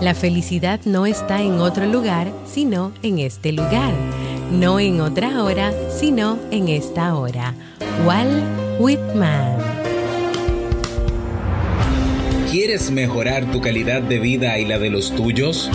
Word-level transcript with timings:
La 0.00 0.14
felicidad 0.14 0.78
no 0.84 1.06
está 1.06 1.42
en 1.42 1.54
otro 1.54 1.84
lugar, 1.86 2.32
sino 2.46 2.92
en 3.02 3.18
este 3.18 3.50
lugar. 3.50 3.92
No 4.52 4.78
en 4.78 5.00
otra 5.00 5.42
hora, 5.42 5.72
sino 5.90 6.38
en 6.52 6.68
esta 6.68 7.16
hora. 7.16 7.52
Walt 8.06 8.44
Whitman. 8.78 9.58
¿Quieres 12.48 12.92
mejorar 12.92 13.50
tu 13.50 13.60
calidad 13.60 14.00
de 14.00 14.20
vida 14.20 14.56
y 14.60 14.66
la 14.66 14.78
de 14.78 14.88
los 14.88 15.12
tuyos? 15.16 15.68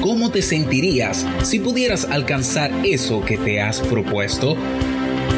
¿Cómo 0.00 0.32
te 0.32 0.42
sentirías 0.42 1.24
si 1.44 1.60
pudieras 1.60 2.06
alcanzar 2.10 2.72
eso 2.84 3.24
que 3.24 3.38
te 3.38 3.60
has 3.60 3.80
propuesto? 3.80 4.56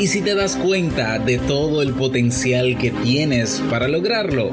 ¿Y 0.01 0.07
si 0.07 0.23
te 0.23 0.35
das 0.35 0.57
cuenta 0.57 1.19
de 1.19 1.37
todo 1.37 1.83
el 1.83 1.93
potencial 1.93 2.79
que 2.79 2.93
tienes 2.93 3.63
para 3.69 3.89
lograrlo? 3.89 4.53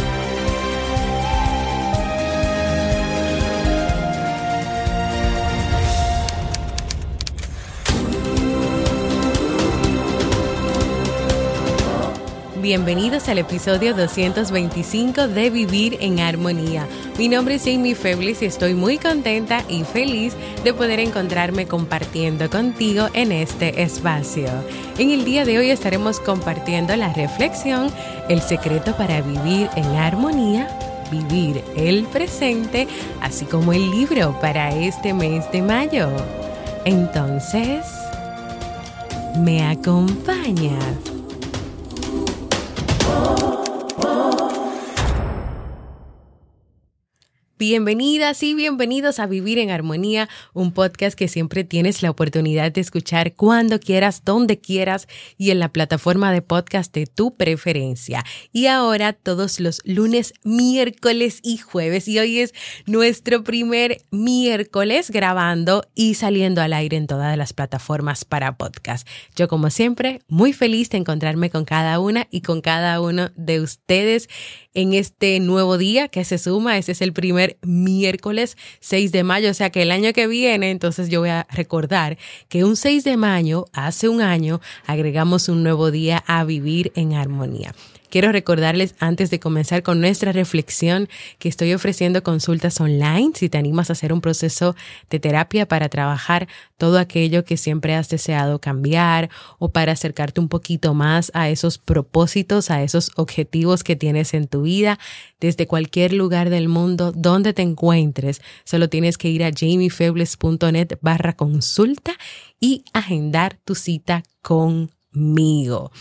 Bienvenidos 12.61 13.27
al 13.27 13.39
episodio 13.39 13.95
225 13.95 15.27
de 15.29 15.49
Vivir 15.49 15.97
en 15.99 16.19
Armonía. 16.19 16.87
Mi 17.17 17.27
nombre 17.27 17.55
es 17.55 17.63
Jamie 17.63 17.95
Febles 17.95 18.43
y 18.43 18.45
estoy 18.45 18.75
muy 18.75 18.99
contenta 18.99 19.63
y 19.67 19.83
feliz 19.83 20.35
de 20.63 20.71
poder 20.71 20.99
encontrarme 20.99 21.65
compartiendo 21.65 22.51
contigo 22.51 23.07
en 23.13 23.31
este 23.31 23.81
espacio. 23.81 24.47
En 24.99 25.09
el 25.09 25.25
día 25.25 25.43
de 25.43 25.57
hoy 25.57 25.71
estaremos 25.71 26.19
compartiendo 26.19 26.95
la 26.95 27.11
reflexión, 27.11 27.89
el 28.29 28.41
secreto 28.41 28.95
para 28.95 29.21
vivir 29.21 29.67
en 29.75 29.85
armonía 29.95 30.69
vivir 31.11 31.61
el 31.75 32.05
presente, 32.05 32.87
así 33.21 33.43
como 33.45 33.73
el 33.73 33.89
libro 33.91 34.39
para 34.39 34.73
este 34.73 35.13
mes 35.13 35.51
de 35.51 35.61
mayo. 35.61 36.09
Entonces, 36.85 37.85
¿me 39.35 39.61
acompañas? 39.67 41.10
Bienvenidas 47.61 48.41
y 48.41 48.55
bienvenidos 48.55 49.19
a 49.19 49.27
Vivir 49.27 49.59
en 49.59 49.69
Armonía, 49.69 50.27
un 50.55 50.71
podcast 50.71 51.15
que 51.15 51.27
siempre 51.27 51.63
tienes 51.63 52.01
la 52.01 52.09
oportunidad 52.09 52.71
de 52.71 52.81
escuchar 52.81 53.35
cuando 53.35 53.79
quieras, 53.79 54.23
donde 54.25 54.59
quieras 54.59 55.07
y 55.37 55.51
en 55.51 55.59
la 55.59 55.69
plataforma 55.69 56.31
de 56.33 56.41
podcast 56.41 56.91
de 56.91 57.05
tu 57.05 57.35
preferencia. 57.37 58.25
Y 58.51 58.65
ahora 58.65 59.13
todos 59.13 59.59
los 59.59 59.79
lunes, 59.85 60.33
miércoles 60.43 61.39
y 61.43 61.57
jueves. 61.57 62.07
Y 62.07 62.17
hoy 62.17 62.39
es 62.39 62.55
nuestro 62.87 63.43
primer 63.43 64.01
miércoles 64.09 65.11
grabando 65.11 65.87
y 65.93 66.15
saliendo 66.15 66.63
al 66.63 66.73
aire 66.73 66.97
en 66.97 67.05
todas 67.05 67.37
las 67.37 67.53
plataformas 67.53 68.25
para 68.25 68.57
podcast. 68.57 69.07
Yo 69.35 69.47
como 69.47 69.69
siempre, 69.69 70.23
muy 70.27 70.51
feliz 70.51 70.89
de 70.89 70.97
encontrarme 70.97 71.51
con 71.51 71.65
cada 71.65 71.99
una 71.99 72.27
y 72.31 72.41
con 72.41 72.61
cada 72.61 72.99
uno 73.01 73.29
de 73.35 73.61
ustedes 73.61 74.29
en 74.73 74.93
este 74.93 75.39
nuevo 75.39 75.77
día 75.77 76.07
que 76.07 76.25
se 76.25 76.37
suma. 76.37 76.77
Ese 76.77 76.93
es 76.93 77.01
el 77.01 77.13
primer 77.13 77.57
miércoles 77.61 78.57
6 78.79 79.11
de 79.11 79.23
mayo, 79.23 79.51
o 79.51 79.53
sea 79.53 79.69
que 79.69 79.81
el 79.81 79.91
año 79.91 80.13
que 80.13 80.27
viene, 80.27 80.71
entonces 80.71 81.09
yo 81.09 81.21
voy 81.21 81.29
a 81.29 81.47
recordar 81.49 82.17
que 82.49 82.63
un 82.63 82.75
6 82.75 83.03
de 83.03 83.17
mayo, 83.17 83.65
hace 83.73 84.09
un 84.09 84.21
año, 84.21 84.61
agregamos 84.85 85.49
un 85.49 85.63
nuevo 85.63 85.91
día 85.91 86.23
a 86.27 86.43
vivir 86.43 86.91
en 86.95 87.13
armonía. 87.13 87.73
Quiero 88.11 88.33
recordarles 88.33 88.93
antes 88.99 89.29
de 89.29 89.39
comenzar 89.39 89.83
con 89.83 90.01
nuestra 90.01 90.33
reflexión 90.33 91.07
que 91.39 91.47
estoy 91.47 91.73
ofreciendo 91.73 92.23
consultas 92.23 92.81
online 92.81 93.31
si 93.35 93.47
te 93.47 93.57
animas 93.57 93.89
a 93.89 93.93
hacer 93.93 94.11
un 94.11 94.19
proceso 94.19 94.75
de 95.09 95.21
terapia 95.21 95.65
para 95.65 95.87
trabajar 95.87 96.49
todo 96.77 96.99
aquello 96.99 97.45
que 97.45 97.55
siempre 97.55 97.95
has 97.95 98.09
deseado 98.09 98.59
cambiar 98.59 99.29
o 99.59 99.69
para 99.69 99.93
acercarte 99.93 100.41
un 100.41 100.49
poquito 100.49 100.93
más 100.93 101.31
a 101.33 101.47
esos 101.47 101.77
propósitos, 101.77 102.69
a 102.69 102.83
esos 102.83 103.11
objetivos 103.15 103.81
que 103.81 103.95
tienes 103.95 104.33
en 104.33 104.47
tu 104.47 104.63
vida 104.63 104.99
desde 105.39 105.65
cualquier 105.65 106.11
lugar 106.11 106.49
del 106.49 106.67
mundo 106.67 107.13
donde 107.13 107.53
te 107.53 107.61
encuentres. 107.61 108.41
Solo 108.65 108.89
tienes 108.89 109.17
que 109.17 109.29
ir 109.29 109.41
a 109.41 109.51
jamiefebles.net 109.57 110.97
barra 110.99 111.31
consulta 111.31 112.11
y 112.59 112.83
agendar 112.91 113.57
tu 113.63 113.73
cita 113.73 114.23
conmigo. 114.41 115.93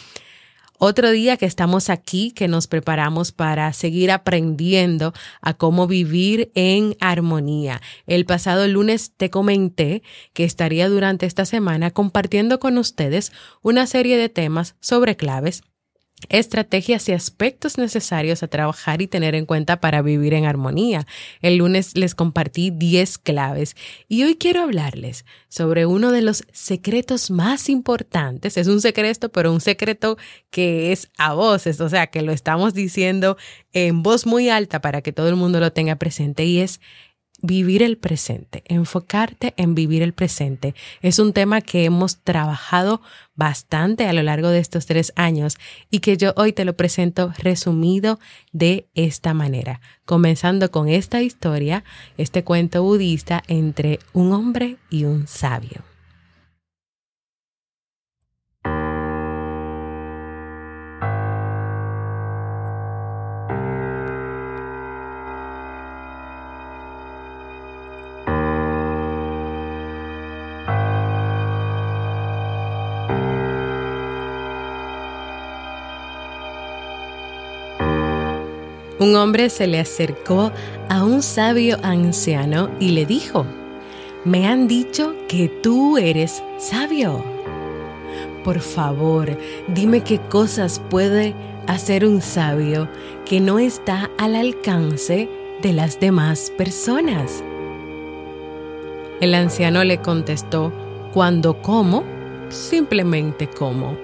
Otro 0.83 1.11
día 1.11 1.37
que 1.37 1.45
estamos 1.45 1.91
aquí, 1.91 2.31
que 2.31 2.49
nos 2.49 2.67
preparamos 2.67 3.33
para 3.33 3.71
seguir 3.75 4.11
aprendiendo 4.11 5.13
a 5.43 5.53
cómo 5.53 5.87
vivir 5.87 6.51
en 6.55 6.97
armonía. 7.01 7.83
El 8.07 8.25
pasado 8.25 8.67
lunes 8.67 9.13
te 9.15 9.29
comenté 9.29 10.03
que 10.33 10.45
estaría 10.45 10.89
durante 10.89 11.27
esta 11.27 11.45
semana 11.45 11.91
compartiendo 11.91 12.61
con 12.61 12.79
ustedes 12.79 13.31
una 13.61 13.87
serie 13.87 14.17
de 14.17 14.31
temas 14.31 14.75
sobre 14.81 15.19
claves 15.19 15.65
estrategias 16.29 17.09
y 17.09 17.13
aspectos 17.13 17.79
necesarios 17.79 18.43
a 18.43 18.49
trabajar 18.49 19.03
y 19.03 19.07
tener 19.07 19.35
en 19.35 19.47
cuenta 19.47 19.81
para 19.81 20.03
vivir 20.03 20.35
en 20.35 20.45
armonía. 20.45 21.07
El 21.41 21.57
lunes 21.57 21.97
les 21.97 22.15
compartí 22.15 22.71
10 22.71 23.19
claves 23.19 23.77
y 24.09 24.23
hoy 24.25 24.37
quiero 24.37 24.63
hablarles 24.63 25.25
sobre 25.49 25.87
uno 25.87 26.13
de 26.13 26.23
los 26.23 26.45
secretos 26.53 27.31
más 27.31 27.69
importantes. 27.69 28.57
Es 28.57 28.67
un 28.67 28.81
secreto, 28.81 29.31
pero 29.31 29.53
un 29.53 29.61
secreto 29.61 30.19
que 30.51 30.93
es 30.93 31.11
a 31.17 31.35
voces, 31.35 31.81
o 31.81 31.89
sea, 31.89 32.09
que 32.09 32.23
lo 32.23 32.33
estamos 32.33 32.75
diciendo 32.75 33.37
en 33.73 34.03
voz 34.03 34.27
muy 34.27 34.49
alta 34.49 34.81
para 34.81 35.03
que 35.03 35.13
todo 35.13 35.29
el 35.29 35.37
mundo 35.37 35.61
lo 35.61 35.73
tenga 35.73 35.97
presente 35.97 36.45
y 36.45 36.61
es 36.61 36.81
vivir 37.43 37.83
el 37.83 37.99
presente, 37.99 38.63
enfocarte 38.67 39.55
en 39.57 39.75
vivir 39.75 40.03
el 40.03 40.13
presente. 40.13 40.75
Es 41.03 41.19
un 41.19 41.33
tema 41.33 41.61
que 41.61 41.85
hemos 41.85 42.19
trabajado 42.19 43.01
bastante 43.35 44.07
a 44.07 44.13
lo 44.13 44.23
largo 44.23 44.49
de 44.49 44.59
estos 44.59 44.87
tres 44.87 45.13
años 45.17 45.59
y 45.91 46.01
que 46.01 46.17
yo 46.17 46.33
hoy 46.37 46.53
te 46.53 46.65
lo 46.65 46.77
presento 46.77 47.33
resumido 47.39 48.19
de 48.53 48.89
esta 48.95 49.35
manera, 49.35 49.81
comenzando 50.05 50.71
con 50.71 50.89
esta 50.89 51.23
historia, 51.23 51.85
este 52.19 52.45
cuento 52.45 52.83
budista 52.83 53.43
entre 53.49 53.99
un 54.13 54.33
hombre 54.33 54.77
y 54.91 55.05
un 55.05 55.27
sabio. 55.27 55.90
Un 79.01 79.17
hombre 79.17 79.49
se 79.49 79.67
le 79.67 79.81
acercó 79.81 80.53
a 80.91 81.03
un 81.03 81.23
sabio 81.23 81.79
anciano 81.83 82.71
y 82.79 82.91
le 82.91 83.07
dijo, 83.07 83.47
me 84.25 84.47
han 84.47 84.69
dicho 84.69 85.15
que 85.27 85.49
tú 85.49 85.97
eres 85.97 86.43
sabio. 86.59 87.25
Por 88.45 88.61
favor, 88.61 89.39
dime 89.69 90.03
qué 90.03 90.19
cosas 90.19 90.83
puede 90.91 91.35
hacer 91.67 92.05
un 92.05 92.21
sabio 92.21 92.89
que 93.25 93.41
no 93.41 93.59
está 93.59 94.11
al 94.19 94.37
alcance 94.37 95.31
de 95.63 95.73
las 95.73 95.99
demás 95.99 96.53
personas. 96.59 97.43
El 99.23 99.35
anciano 99.35 99.83
le 99.83 99.99
contestó, 99.99 100.73
cuando 101.15 101.63
como, 101.63 102.05
simplemente 102.51 103.49
como. 103.49 103.97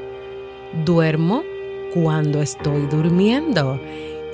Duermo 0.84 1.42
cuando 1.92 2.40
estoy 2.40 2.87
durmiendo 2.87 3.78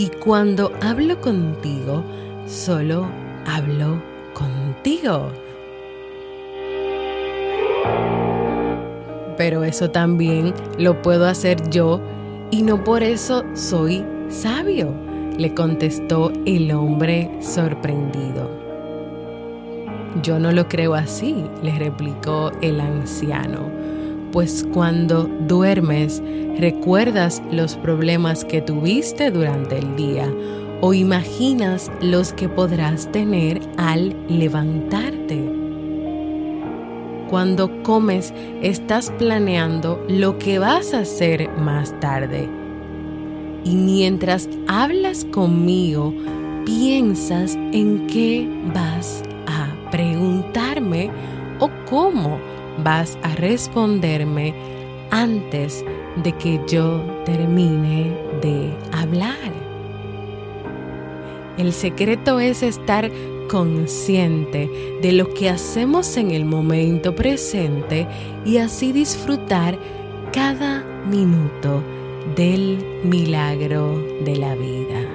y 0.02 0.08
cuando 0.08 0.72
hablo 0.80 1.20
contigo, 1.20 2.02
solo 2.44 3.06
hablo 3.46 4.02
contigo. 4.34 5.28
Pero 9.38 9.62
eso 9.62 9.92
también 9.92 10.54
lo 10.76 11.00
puedo 11.02 11.28
hacer 11.28 11.70
yo 11.70 12.00
y 12.50 12.62
no 12.62 12.82
por 12.82 13.04
eso 13.04 13.44
soy 13.54 14.04
sabio, 14.28 14.92
le 15.38 15.54
contestó 15.54 16.32
el 16.46 16.72
hombre 16.72 17.30
sorprendido. 17.40 18.50
Yo 20.20 20.40
no 20.40 20.50
lo 20.50 20.66
creo 20.66 20.94
así, 20.94 21.44
le 21.62 21.78
replicó 21.78 22.50
el 22.60 22.80
anciano, 22.80 23.70
pues 24.32 24.66
cuando 24.72 25.24
duermes 25.46 26.22
recuerdas 26.58 27.42
los 27.50 27.76
problemas 27.76 28.44
que 28.44 28.62
tuviste 28.62 29.30
durante 29.30 29.78
el 29.78 29.94
día 29.94 30.32
o 30.80 30.94
imaginas 30.94 31.92
los 32.00 32.32
que 32.32 32.48
podrás 32.48 33.10
tener 33.12 33.60
al 33.76 34.16
levantarte. 34.28 35.40
Cuando 37.30 37.82
comes 37.82 38.34
estás 38.62 39.10
planeando 39.12 40.04
lo 40.08 40.38
que 40.38 40.58
vas 40.58 40.92
a 40.92 41.00
hacer 41.00 41.48
más 41.58 41.98
tarde. 42.00 42.48
Y 43.64 43.76
mientras 43.76 44.48
hablas 44.66 45.24
conmigo, 45.26 46.12
piensas 46.66 47.54
en 47.72 48.06
qué 48.08 48.48
vas 48.74 49.22
a 49.46 49.90
preguntarme 49.90 51.10
o 51.60 51.70
cómo 51.88 52.38
vas 52.78 53.18
a 53.22 53.34
responderme 53.34 54.54
antes 55.10 55.84
de 56.22 56.32
que 56.32 56.60
yo 56.66 57.00
termine 57.24 58.12
de 58.40 58.72
hablar. 58.92 59.52
El 61.58 61.72
secreto 61.72 62.40
es 62.40 62.62
estar 62.62 63.10
consciente 63.48 64.70
de 65.02 65.12
lo 65.12 65.34
que 65.34 65.50
hacemos 65.50 66.16
en 66.16 66.30
el 66.30 66.46
momento 66.46 67.14
presente 67.14 68.06
y 68.46 68.56
así 68.56 68.92
disfrutar 68.92 69.78
cada 70.32 70.82
minuto 71.06 71.82
del 72.34 72.78
milagro 73.04 73.98
de 74.24 74.36
la 74.36 74.54
vida. 74.54 75.11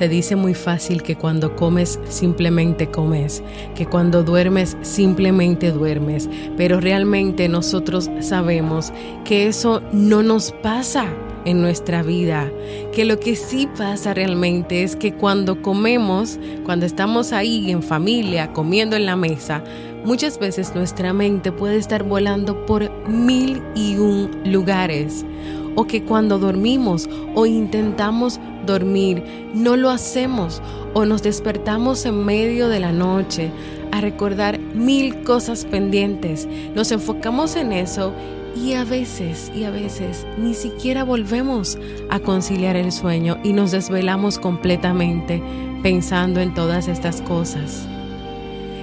Se 0.00 0.08
dice 0.08 0.34
muy 0.34 0.54
fácil 0.54 1.02
que 1.02 1.14
cuando 1.14 1.54
comes 1.56 2.00
simplemente 2.08 2.90
comes, 2.90 3.42
que 3.74 3.84
cuando 3.84 4.22
duermes 4.22 4.78
simplemente 4.80 5.72
duermes, 5.72 6.26
pero 6.56 6.80
realmente 6.80 7.50
nosotros 7.50 8.08
sabemos 8.20 8.94
que 9.26 9.46
eso 9.46 9.82
no 9.92 10.22
nos 10.22 10.52
pasa 10.62 11.04
en 11.44 11.60
nuestra 11.60 12.02
vida, 12.02 12.50
que 12.94 13.04
lo 13.04 13.20
que 13.20 13.36
sí 13.36 13.68
pasa 13.76 14.14
realmente 14.14 14.84
es 14.84 14.96
que 14.96 15.12
cuando 15.12 15.60
comemos, 15.60 16.38
cuando 16.64 16.86
estamos 16.86 17.34
ahí 17.34 17.70
en 17.70 17.82
familia, 17.82 18.54
comiendo 18.54 18.96
en 18.96 19.04
la 19.04 19.16
mesa, 19.16 19.62
muchas 20.06 20.38
veces 20.38 20.74
nuestra 20.74 21.12
mente 21.12 21.52
puede 21.52 21.76
estar 21.76 22.04
volando 22.04 22.64
por 22.64 22.90
mil 23.06 23.62
y 23.74 23.98
un 23.98 24.30
lugares 24.46 25.26
o 25.74 25.86
que 25.86 26.02
cuando 26.02 26.38
dormimos 26.38 27.08
o 27.34 27.46
intentamos 27.46 28.40
dormir 28.66 29.22
no 29.54 29.76
lo 29.76 29.90
hacemos 29.90 30.62
o 30.94 31.04
nos 31.04 31.22
despertamos 31.22 32.04
en 32.06 32.24
medio 32.24 32.68
de 32.68 32.80
la 32.80 32.92
noche 32.92 33.50
a 33.92 34.00
recordar 34.00 34.58
mil 34.58 35.22
cosas 35.22 35.64
pendientes. 35.64 36.48
Nos 36.74 36.92
enfocamos 36.92 37.56
en 37.56 37.72
eso 37.72 38.12
y 38.56 38.74
a 38.74 38.84
veces, 38.84 39.50
y 39.54 39.64
a 39.64 39.70
veces, 39.70 40.26
ni 40.36 40.54
siquiera 40.54 41.04
volvemos 41.04 41.78
a 42.08 42.18
conciliar 42.18 42.76
el 42.76 42.92
sueño 42.92 43.38
y 43.44 43.52
nos 43.52 43.70
desvelamos 43.70 44.38
completamente 44.38 45.42
pensando 45.82 46.40
en 46.40 46.52
todas 46.52 46.88
estas 46.88 47.22
cosas. 47.22 47.86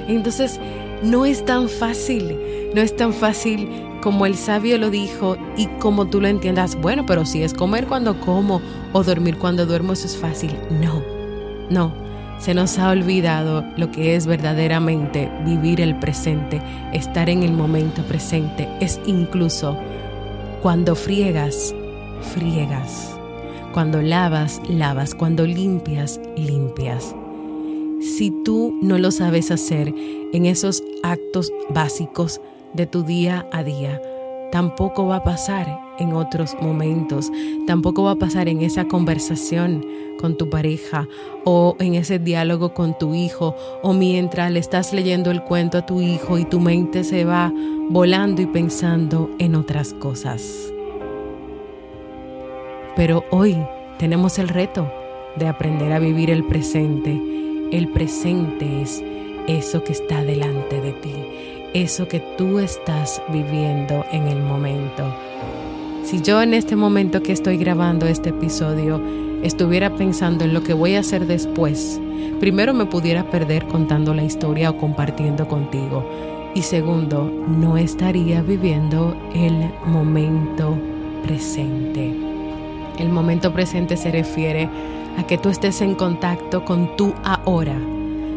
Entonces, 0.08 0.60
no 1.04 1.26
es 1.26 1.46
tan 1.46 1.70
fácil, 1.70 2.38
no 2.74 2.82
es 2.82 2.96
tan 2.96 3.14
fácil 3.14 3.70
como 4.02 4.26
el 4.26 4.36
sabio 4.36 4.78
lo 4.78 4.90
dijo 4.90 5.38
y 5.58 5.68
como 5.80 6.08
tú 6.08 6.22
lo 6.22 6.28
entiendas, 6.28 6.76
bueno, 6.76 7.06
pero 7.06 7.26
si 7.26 7.44
es 7.44 7.54
comer 7.54 7.88
cuando 7.88 8.20
como 8.20 8.62
o 8.94 9.04
dormir 9.04 9.38
cuando 9.38 9.66
duermo, 9.66 9.94
eso 9.94 10.08
es 10.08 10.18
fácil. 10.18 10.56
No, 10.82 11.04
no, 11.70 11.94
se 12.40 12.54
nos 12.54 12.78
ha 12.78 12.92
olvidado 12.92 13.66
lo 13.76 13.92
que 13.92 14.16
es 14.16 14.26
verdaderamente 14.26 15.32
vivir 15.46 15.82
el 15.82 15.98
presente, 16.00 16.62
estar 16.94 17.30
en 17.30 17.44
el 17.44 17.54
momento 17.54 18.04
presente. 18.04 18.70
Es 18.80 19.00
incluso 19.06 19.78
cuando 20.62 20.96
friegas, 20.96 21.74
friegas. 22.34 23.14
Cuando 23.74 24.02
lavas, 24.02 24.62
lavas. 24.70 25.14
Cuando 25.14 25.46
limpias, 25.46 26.20
limpias. 26.36 27.16
Si 28.16 28.32
tú 28.44 28.78
no 28.82 28.98
lo 28.98 29.12
sabes 29.12 29.52
hacer 29.52 29.94
en 30.34 30.46
esos 30.46 30.84
actos 31.04 31.52
básicos, 31.70 32.42
de 32.78 32.86
tu 32.86 33.04
día 33.04 33.48
a 33.52 33.64
día. 33.64 34.02
Tampoco 34.52 35.06
va 35.08 35.18
a 35.18 35.24
pasar 35.24 35.68
en 36.00 36.14
otros 36.14 36.56
momentos, 36.62 37.30
tampoco 37.66 38.04
va 38.04 38.12
a 38.12 38.16
pasar 38.16 38.48
en 38.48 38.62
esa 38.62 38.86
conversación 38.86 39.86
con 40.22 40.38
tu 40.38 40.50
pareja 40.50 41.08
o 41.44 41.76
en 41.80 41.96
ese 41.96 42.18
diálogo 42.20 42.74
con 42.74 42.98
tu 42.98 43.14
hijo 43.14 43.56
o 43.84 43.94
mientras 43.94 44.52
le 44.52 44.60
estás 44.60 44.94
leyendo 44.94 45.32
el 45.32 45.44
cuento 45.44 45.80
a 45.80 45.86
tu 45.86 46.02
hijo 46.02 46.38
y 46.38 46.46
tu 46.46 46.60
mente 46.60 47.04
se 47.04 47.26
va 47.26 47.52
volando 47.90 48.42
y 48.42 48.46
pensando 48.46 49.30
en 49.40 49.56
otras 49.56 49.94
cosas. 49.94 50.72
Pero 52.96 53.26
hoy 53.32 53.58
tenemos 54.00 54.40
el 54.40 54.48
reto 54.48 54.90
de 55.36 55.48
aprender 55.48 55.92
a 55.92 56.00
vivir 56.00 56.30
el 56.30 56.46
presente. 56.46 57.37
El 57.72 57.90
presente 57.90 58.82
es 58.82 59.04
eso 59.48 59.84
que 59.84 59.94
está 59.94 60.24
delante 60.24 60.82
de 60.82 60.94
ti 60.94 61.14
eso 61.74 62.08
que 62.08 62.20
tú 62.20 62.60
estás 62.60 63.22
viviendo 63.30 64.06
en 64.12 64.28
el 64.28 64.42
momento. 64.42 65.14
Si 66.04 66.22
yo 66.22 66.42
en 66.42 66.54
este 66.54 66.76
momento 66.76 67.22
que 67.22 67.34
estoy 67.34 67.58
grabando 67.58 68.08
este 68.08 68.30
episodio 68.30 69.02
estuviera 69.44 69.94
pensando 69.96 70.46
en 70.46 70.54
lo 70.54 70.64
que 70.64 70.74
voy 70.74 70.96
a 70.96 71.02
hacer 71.02 71.28
después, 71.28 72.00
primero 72.40 72.74
me 72.74 72.86
pudiera 72.86 73.30
perder 73.30 73.68
contando 73.68 74.14
la 74.14 74.24
historia 74.24 74.70
o 74.70 74.78
compartiendo 74.78 75.48
contigo. 75.48 76.04
Y 76.56 76.64
segundo, 76.64 77.32
no 77.48 77.78
estaría 77.78 78.42
viviendo 78.42 79.16
el 79.36 79.70
momento 79.86 80.76
presente. 81.24 82.16
El 82.98 83.10
momento 83.10 83.54
presente 83.54 83.98
se 83.98 84.12
refiere 84.12 84.64
a 84.64 84.97
que 85.26 85.38
tú 85.38 85.50
estés 85.50 85.82
en 85.82 85.96
contacto 85.96 86.64
con 86.64 86.96
tu 86.96 87.14
ahora. 87.24 87.80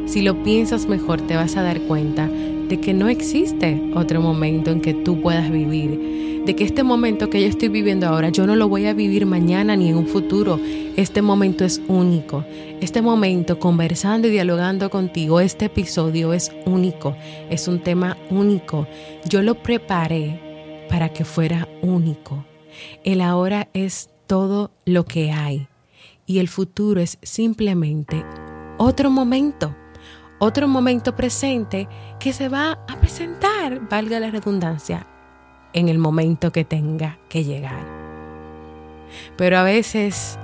Si 0.06 0.22
lo 0.22 0.42
piensas 0.42 0.86
mejor 0.86 1.20
te 1.20 1.36
vas 1.36 1.56
a 1.56 1.62
dar 1.62 1.80
cuenta 1.82 2.28
de 2.28 2.80
que 2.80 2.94
no 2.94 3.08
existe 3.08 3.80
otro 3.94 4.20
momento 4.20 4.70
en 4.70 4.80
que 4.80 4.94
tú 4.94 5.20
puedas 5.20 5.50
vivir, 5.50 6.42
de 6.46 6.56
que 6.56 6.64
este 6.64 6.82
momento 6.82 7.30
que 7.30 7.42
yo 7.42 7.48
estoy 7.48 7.68
viviendo 7.68 8.06
ahora, 8.08 8.30
yo 8.30 8.46
no 8.46 8.56
lo 8.56 8.68
voy 8.68 8.86
a 8.86 8.94
vivir 8.94 9.26
mañana 9.26 9.76
ni 9.76 9.90
en 9.90 9.96
un 9.96 10.06
futuro. 10.06 10.58
Este 10.96 11.22
momento 11.22 11.64
es 11.64 11.80
único. 11.86 12.44
Este 12.80 13.02
momento 13.02 13.58
conversando 13.58 14.26
y 14.26 14.30
dialogando 14.30 14.90
contigo, 14.90 15.40
este 15.40 15.66
episodio 15.66 16.32
es 16.32 16.50
único, 16.64 17.14
es 17.50 17.68
un 17.68 17.80
tema 17.80 18.16
único. 18.30 18.86
Yo 19.28 19.42
lo 19.42 19.54
preparé 19.56 20.40
para 20.88 21.10
que 21.10 21.24
fuera 21.24 21.68
único. 21.82 22.44
El 23.04 23.20
ahora 23.20 23.68
es 23.74 24.10
todo 24.26 24.70
lo 24.86 25.04
que 25.04 25.30
hay 25.30 25.69
y 26.30 26.38
el 26.38 26.48
futuro 26.48 27.00
es 27.00 27.18
simplemente 27.22 28.24
otro 28.78 29.10
momento 29.10 29.74
otro 30.42 30.68
momento 30.68 31.14
presente 31.14 31.86
que 32.18 32.32
se 32.32 32.48
va 32.48 32.78
a 32.88 32.98
presentar, 32.98 33.86
valga 33.90 34.18
la 34.18 34.30
redundancia, 34.30 35.06
en 35.74 35.90
el 35.90 35.98
momento 35.98 36.50
que 36.50 36.64
tenga 36.64 37.18
que 37.28 37.44
llegar. 37.44 37.84
Pero 39.36 39.58
a 39.58 39.62
veces, 39.62 40.38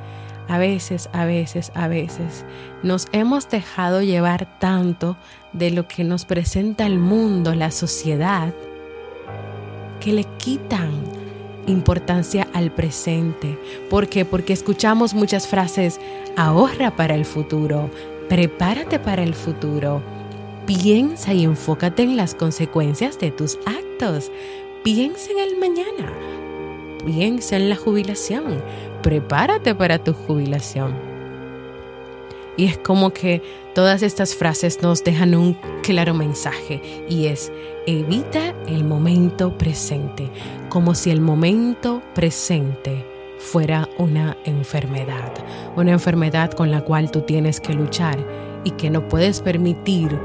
a 0.49 0.59
veces, 0.59 1.09
a 1.15 1.25
veces, 1.25 1.73
a 1.75 1.89
veces 1.89 2.45
nos 2.83 3.09
hemos 3.13 3.49
dejado 3.49 4.03
llevar 4.03 4.59
tanto 4.59 5.17
de 5.55 5.71
lo 5.71 5.89
que 5.89 6.05
nos 6.05 6.27
presenta 6.27 6.85
el 6.85 6.99
mundo, 6.99 7.55
la 7.55 7.71
sociedad, 7.71 8.53
que 9.99 10.13
le 10.13 10.25
quitan 10.37 11.16
importancia 11.67 12.47
al 12.53 12.73
presente. 12.73 13.59
¿Por 13.91 14.09
qué? 14.09 14.25
Porque 14.25 14.53
escuchamos 14.53 15.15
muchas 15.15 15.47
frases, 15.47 16.01
ahorra 16.37 16.97
para 16.97 17.15
el 17.15 17.25
futuro, 17.25 17.91
Prepárate 18.29 18.99
para 18.99 19.23
el 19.23 19.35
futuro. 19.35 20.03
Piensa 20.67 21.33
y 21.33 21.45
enfócate 21.45 22.03
en 22.03 22.17
las 22.17 22.35
consecuencias 22.35 23.21
de 23.21 23.31
tus 23.31 23.57
actos. 23.67 24.33
Piensa 24.83 25.31
en 25.31 25.39
el 25.39 25.59
mañana. 25.59 26.13
Piensa 27.05 27.57
en 27.57 27.69
la 27.69 27.77
jubilación. 27.77 28.61
Prepárate 29.01 29.77
para 29.77 30.03
tu 30.03 30.13
jubilación. 30.13 31.06
Y 32.57 32.65
es 32.65 32.79
como 32.79 33.11
que 33.11 33.43
todas 33.75 34.03
estas 34.03 34.35
frases 34.35 34.83
nos 34.83 35.05
dejan 35.05 35.35
un 35.35 35.59
claro 35.83 36.15
mensaje 36.15 36.81
y 37.09 37.27
es 37.27 37.53
evita 37.87 38.55
el 38.67 38.85
momento 38.85 39.57
presente, 39.59 40.31
como 40.69 40.95
si 40.95 41.11
el 41.11 41.21
momento 41.21 42.03
presente 42.15 43.05
fuera 43.39 43.89
una 43.99 44.37
enfermedad, 44.45 45.33
una 45.77 45.93
enfermedad 45.93 46.51
con 46.53 46.71
la 46.71 46.83
cual 46.83 47.11
tú 47.11 47.21
tienes 47.23 47.61
que 47.61 47.75
luchar 47.75 48.19
y 48.65 48.71
que 48.73 48.91
no 48.91 49.07
puedes 49.09 49.41
permitir 49.41 50.19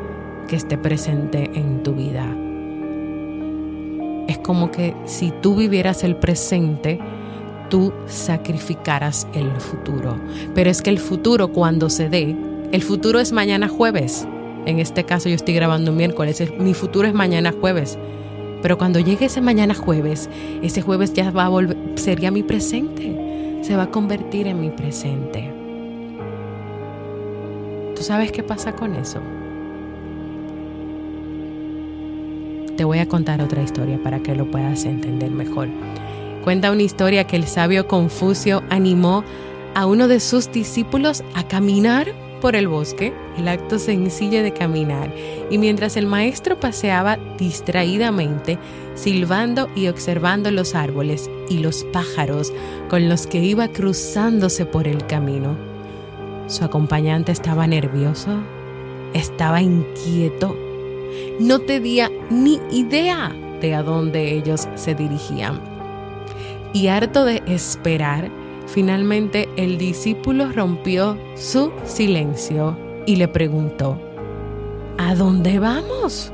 que 0.48 0.56
esté 0.56 0.78
presente 0.78 1.50
en 1.54 1.84
tu 1.84 1.94
vida. 1.94 2.26
Es 4.28 4.38
como 4.38 4.72
que 4.72 4.96
si 5.06 5.32
tú 5.42 5.56
vivieras 5.56 6.04
el 6.04 6.16
presente, 6.16 7.00
tú 7.72 7.92
sacrificaras 8.06 9.28
el 9.34 9.50
futuro. 9.60 10.20
Pero 10.54 10.70
es 10.70 10.84
que 10.84 10.92
el 10.92 11.00
futuro 11.00 11.48
cuando 11.48 11.90
se 11.90 12.10
dé, 12.10 12.36
el 12.72 12.84
futuro 12.84 13.20
es 13.20 13.32
mañana 13.32 13.68
jueves. 13.68 14.28
En 14.68 14.80
este 14.80 15.06
caso 15.06 15.30
yo 15.30 15.36
estoy 15.36 15.56
grabando 15.56 15.90
un 15.90 15.98
miércoles, 15.98 16.44
mi 16.60 16.76
futuro 16.76 17.08
es 17.08 17.16
mañana 17.16 17.52
jueves. 17.52 17.98
Pero 18.62 18.78
cuando 18.78 19.00
llegue 19.00 19.26
ese 19.26 19.42
mañana 19.42 19.74
jueves, 19.74 20.30
ese 20.62 20.84
jueves 20.84 21.14
ya 21.14 21.32
va 21.32 21.46
a 21.46 21.50
volver, 21.50 21.78
sería 21.96 22.30
mi 22.30 22.44
presente. 22.44 23.60
Se 23.64 23.76
va 23.76 23.84
a 23.84 23.90
convertir 23.90 24.48
en 24.48 24.60
mi 24.60 24.70
presente. 24.70 25.52
¿Tú 27.96 28.04
sabes 28.04 28.32
qué 28.32 28.44
pasa 28.44 28.76
con 28.76 28.96
eso? 28.96 29.20
Te 32.76 32.84
voy 32.84 33.00
a 33.00 33.08
contar 33.08 33.42
otra 33.42 33.62
historia 33.62 34.00
para 34.04 34.20
que 34.20 34.36
lo 34.36 34.50
puedas 34.50 34.86
entender 34.86 35.32
mejor. 35.32 35.70
Cuenta 36.44 36.72
una 36.72 36.82
historia 36.82 37.26
que 37.26 37.36
el 37.36 37.46
sabio 37.46 37.88
Confucio 37.88 38.64
animó 38.70 39.24
a 39.76 39.86
uno 39.86 40.08
de 40.08 40.20
sus 40.20 40.52
discípulos 40.52 41.24
a 41.36 41.48
caminar 41.48 42.14
por 42.42 42.56
el 42.56 42.68
bosque, 42.68 43.14
el 43.38 43.48
acto 43.48 43.78
sencillo 43.78 44.42
de 44.42 44.52
caminar, 44.52 45.14
y 45.52 45.60
mientras 45.60 45.96
el 45.96 46.08
maestro 46.08 46.60
paseaba 46.60 47.20
distraídamente, 47.38 48.58
silbando 48.96 49.70
y 49.76 49.88
observando 49.88 50.50
los 50.50 50.74
árboles 50.74 51.30
y 51.48 51.60
los 51.60 51.84
pájaros 51.94 52.52
con 52.90 53.08
los 53.08 53.28
que 53.28 53.38
iba 53.38 53.68
cruzándose 53.68 54.66
por 54.66 54.88
el 54.88 55.06
camino, 55.06 55.56
su 56.48 56.66
acompañante 56.66 57.32
estaba 57.32 57.68
nervioso, 57.68 58.32
estaba 59.14 59.62
inquieto, 59.62 60.58
no 61.40 61.60
tenía 61.60 62.10
ni 62.32 62.60
idea 62.72 63.32
de 63.62 63.76
a 63.76 63.84
dónde 63.84 64.34
ellos 64.34 64.68
se 64.76 64.96
dirigían 64.96 65.71
y 66.74 66.88
harto 66.88 67.26
de 67.26 67.42
esperar, 67.48 68.30
finalmente 68.68 69.50
el 69.58 69.78
discípulo 69.78 70.52
rompió 70.52 71.18
su 71.36 71.72
silencio 71.84 72.78
y 73.06 73.16
le 73.16 73.28
preguntó, 73.28 74.00
¿A 74.98 75.16
dónde 75.16 75.60
vamos? 75.60 76.32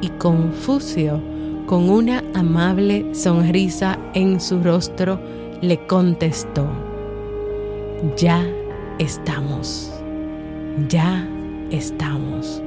Y 0.00 0.08
Confucio, 0.10 1.20
con 1.66 1.88
una 1.88 2.22
amable 2.34 3.14
sonrisa 3.14 3.98
en 4.12 4.40
su 4.40 4.62
rostro, 4.62 5.18
le 5.60 5.86
contestó, 5.86 6.66
ya 8.16 8.44
estamos, 8.98 9.90
ya 10.88 11.26
estamos. 11.70 12.63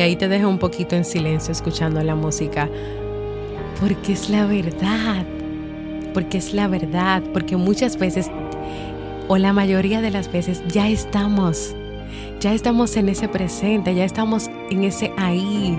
Y 0.00 0.02
ahí 0.02 0.16
te 0.16 0.28
dejo 0.28 0.48
un 0.48 0.56
poquito 0.56 0.96
en 0.96 1.04
silencio 1.04 1.52
escuchando 1.52 2.02
la 2.02 2.14
música. 2.14 2.70
Porque 3.78 4.14
es 4.14 4.30
la 4.30 4.46
verdad. 4.46 5.26
Porque 6.14 6.38
es 6.38 6.54
la 6.54 6.68
verdad. 6.68 7.22
Porque 7.34 7.58
muchas 7.58 7.98
veces, 7.98 8.30
o 9.28 9.36
la 9.36 9.52
mayoría 9.52 10.00
de 10.00 10.10
las 10.10 10.32
veces, 10.32 10.62
ya 10.68 10.88
estamos. 10.88 11.76
Ya 12.40 12.54
estamos 12.54 12.96
en 12.96 13.10
ese 13.10 13.28
presente, 13.28 13.94
ya 13.94 14.06
estamos 14.06 14.48
en 14.70 14.84
ese 14.84 15.12
ahí. 15.18 15.78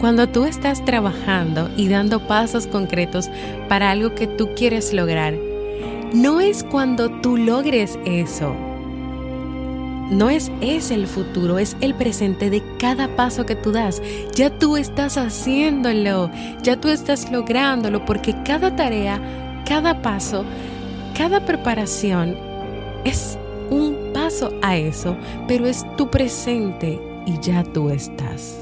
Cuando 0.00 0.28
tú 0.28 0.44
estás 0.44 0.84
trabajando 0.84 1.70
y 1.76 1.86
dando 1.86 2.26
pasos 2.26 2.66
concretos 2.66 3.30
para 3.68 3.92
algo 3.92 4.16
que 4.16 4.26
tú 4.26 4.48
quieres 4.56 4.92
lograr, 4.92 5.36
no 6.12 6.40
es 6.40 6.64
cuando 6.64 7.08
tú 7.08 7.36
logres 7.36 8.00
eso 8.04 8.65
no 10.10 10.30
es, 10.30 10.50
es 10.60 10.90
el 10.90 11.06
futuro, 11.06 11.58
es 11.58 11.76
el 11.80 11.94
presente 11.94 12.50
de 12.50 12.62
cada 12.78 13.16
paso 13.16 13.44
que 13.44 13.56
tú 13.56 13.72
das. 13.72 14.00
Ya 14.34 14.50
tú 14.50 14.76
estás 14.76 15.16
haciéndolo, 15.16 16.30
ya 16.62 16.80
tú 16.80 16.88
estás 16.88 17.30
lográndolo, 17.30 18.04
porque 18.04 18.34
cada 18.44 18.74
tarea, 18.76 19.20
cada 19.66 20.02
paso, 20.02 20.44
cada 21.16 21.44
preparación 21.44 22.36
es 23.04 23.38
un 23.70 24.12
paso 24.12 24.52
a 24.62 24.76
eso, 24.76 25.16
pero 25.48 25.66
es 25.66 25.84
tu 25.96 26.08
presente 26.08 27.00
y 27.26 27.40
ya 27.40 27.64
tú 27.64 27.90
estás. 27.90 28.56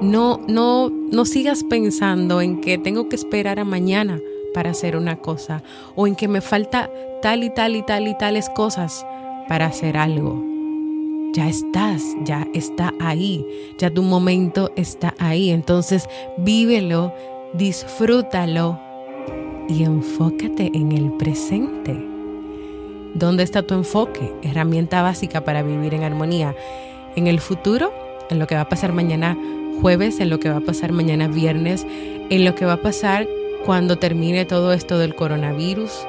No, 0.00 0.40
no, 0.46 0.90
no 0.90 1.24
sigas 1.24 1.64
pensando 1.64 2.40
en 2.40 2.60
que 2.60 2.78
tengo 2.78 3.08
que 3.08 3.16
esperar 3.16 3.58
a 3.58 3.64
mañana 3.64 4.20
para 4.54 4.70
hacer 4.70 4.96
una 4.96 5.16
cosa 5.16 5.62
o 5.96 6.06
en 6.06 6.14
que 6.14 6.28
me 6.28 6.40
falta 6.40 6.90
tal 7.20 7.42
y 7.42 7.50
tal 7.50 7.74
y 7.74 7.82
tal 7.82 8.06
y 8.06 8.16
tales 8.16 8.48
cosas 8.50 9.04
para 9.48 9.66
hacer 9.66 9.96
algo. 9.96 10.42
Ya 11.32 11.48
estás, 11.48 12.02
ya 12.24 12.46
está 12.54 12.94
ahí, 13.00 13.44
ya 13.78 13.90
tu 13.90 14.02
momento 14.02 14.70
está 14.76 15.14
ahí. 15.18 15.50
Entonces 15.50 16.08
vívelo, 16.38 17.12
disfrútalo 17.54 18.78
y 19.68 19.84
enfócate 19.84 20.70
en 20.74 20.92
el 20.92 21.12
presente. 21.12 21.96
¿Dónde 23.14 23.42
está 23.42 23.62
tu 23.62 23.74
enfoque? 23.74 24.32
Herramienta 24.42 25.02
básica 25.02 25.44
para 25.44 25.62
vivir 25.62 25.94
en 25.94 26.04
armonía. 26.04 26.54
En 27.16 27.26
el 27.26 27.40
futuro, 27.40 27.92
en 28.30 28.38
lo 28.38 28.46
que 28.46 28.54
va 28.54 28.62
a 28.62 28.68
pasar 28.68 28.92
mañana 28.92 29.36
jueves, 29.80 30.20
en 30.20 30.30
lo 30.30 30.40
que 30.40 30.50
va 30.50 30.58
a 30.58 30.60
pasar 30.60 30.92
mañana 30.92 31.28
viernes, 31.28 31.86
en 32.30 32.44
lo 32.44 32.54
que 32.54 32.64
va 32.64 32.74
a 32.74 32.82
pasar 32.82 33.26
cuando 33.64 33.96
termine 33.96 34.44
todo 34.44 34.72
esto 34.72 34.98
del 34.98 35.14
coronavirus, 35.14 36.06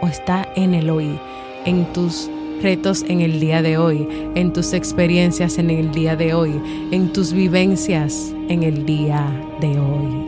o 0.00 0.06
está 0.06 0.48
en 0.54 0.74
el 0.74 0.90
hoy, 0.90 1.18
en 1.64 1.84
tus 1.92 2.30
retos 2.62 3.04
en 3.08 3.20
el 3.20 3.40
día 3.40 3.62
de 3.62 3.78
hoy, 3.78 4.06
en 4.34 4.52
tus 4.52 4.72
experiencias 4.72 5.58
en 5.58 5.70
el 5.70 5.92
día 5.92 6.16
de 6.16 6.34
hoy, 6.34 6.60
en 6.90 7.12
tus 7.12 7.32
vivencias 7.32 8.34
en 8.48 8.62
el 8.62 8.86
día 8.86 9.30
de 9.60 9.78
hoy. 9.78 10.27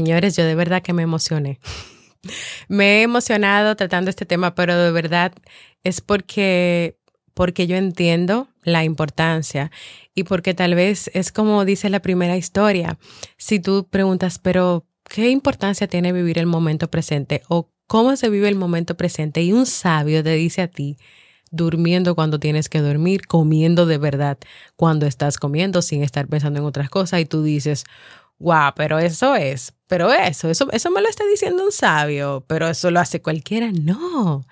Señores, 0.00 0.34
yo 0.34 0.46
de 0.46 0.54
verdad 0.54 0.80
que 0.80 0.94
me 0.94 1.02
emocioné. 1.02 1.60
me 2.68 3.00
he 3.00 3.02
emocionado 3.02 3.76
tratando 3.76 4.08
este 4.08 4.24
tema, 4.24 4.54
pero 4.54 4.74
de 4.74 4.90
verdad 4.92 5.34
es 5.84 6.00
porque 6.00 6.96
porque 7.34 7.66
yo 7.66 7.76
entiendo 7.76 8.48
la 8.62 8.82
importancia 8.82 9.70
y 10.14 10.24
porque 10.24 10.54
tal 10.54 10.74
vez 10.74 11.10
es 11.12 11.32
como 11.32 11.66
dice 11.66 11.90
la 11.90 12.00
primera 12.00 12.38
historia. 12.38 12.98
Si 13.36 13.60
tú 13.60 13.88
preguntas, 13.90 14.38
pero 14.38 14.86
¿qué 15.04 15.28
importancia 15.28 15.86
tiene 15.86 16.14
vivir 16.14 16.38
el 16.38 16.46
momento 16.46 16.88
presente 16.88 17.42
o 17.48 17.70
cómo 17.86 18.16
se 18.16 18.30
vive 18.30 18.48
el 18.48 18.56
momento 18.56 18.96
presente? 18.96 19.42
Y 19.42 19.52
un 19.52 19.66
sabio 19.66 20.24
te 20.24 20.32
dice 20.32 20.62
a 20.62 20.68
ti, 20.68 20.96
durmiendo 21.50 22.14
cuando 22.14 22.38
tienes 22.38 22.68
que 22.68 22.80
dormir, 22.80 23.26
comiendo 23.26 23.84
de 23.84 23.98
verdad 23.98 24.38
cuando 24.76 25.06
estás 25.06 25.36
comiendo 25.36 25.82
sin 25.82 26.02
estar 26.02 26.26
pensando 26.26 26.60
en 26.60 26.64
otras 26.64 26.88
cosas 26.88 27.20
y 27.20 27.26
tú 27.26 27.42
dices, 27.42 27.84
wow, 28.40 28.72
pero 28.74 28.98
eso 28.98 29.36
es, 29.36 29.74
pero 29.86 30.12
eso, 30.12 30.50
eso, 30.50 30.68
eso 30.72 30.90
me 30.90 31.00
lo 31.00 31.08
está 31.08 31.24
diciendo 31.26 31.64
un 31.64 31.72
sabio, 31.72 32.44
pero 32.48 32.68
eso 32.68 32.90
lo 32.90 32.98
hace 32.98 33.22
cualquiera. 33.22 33.70
No, 33.72 34.44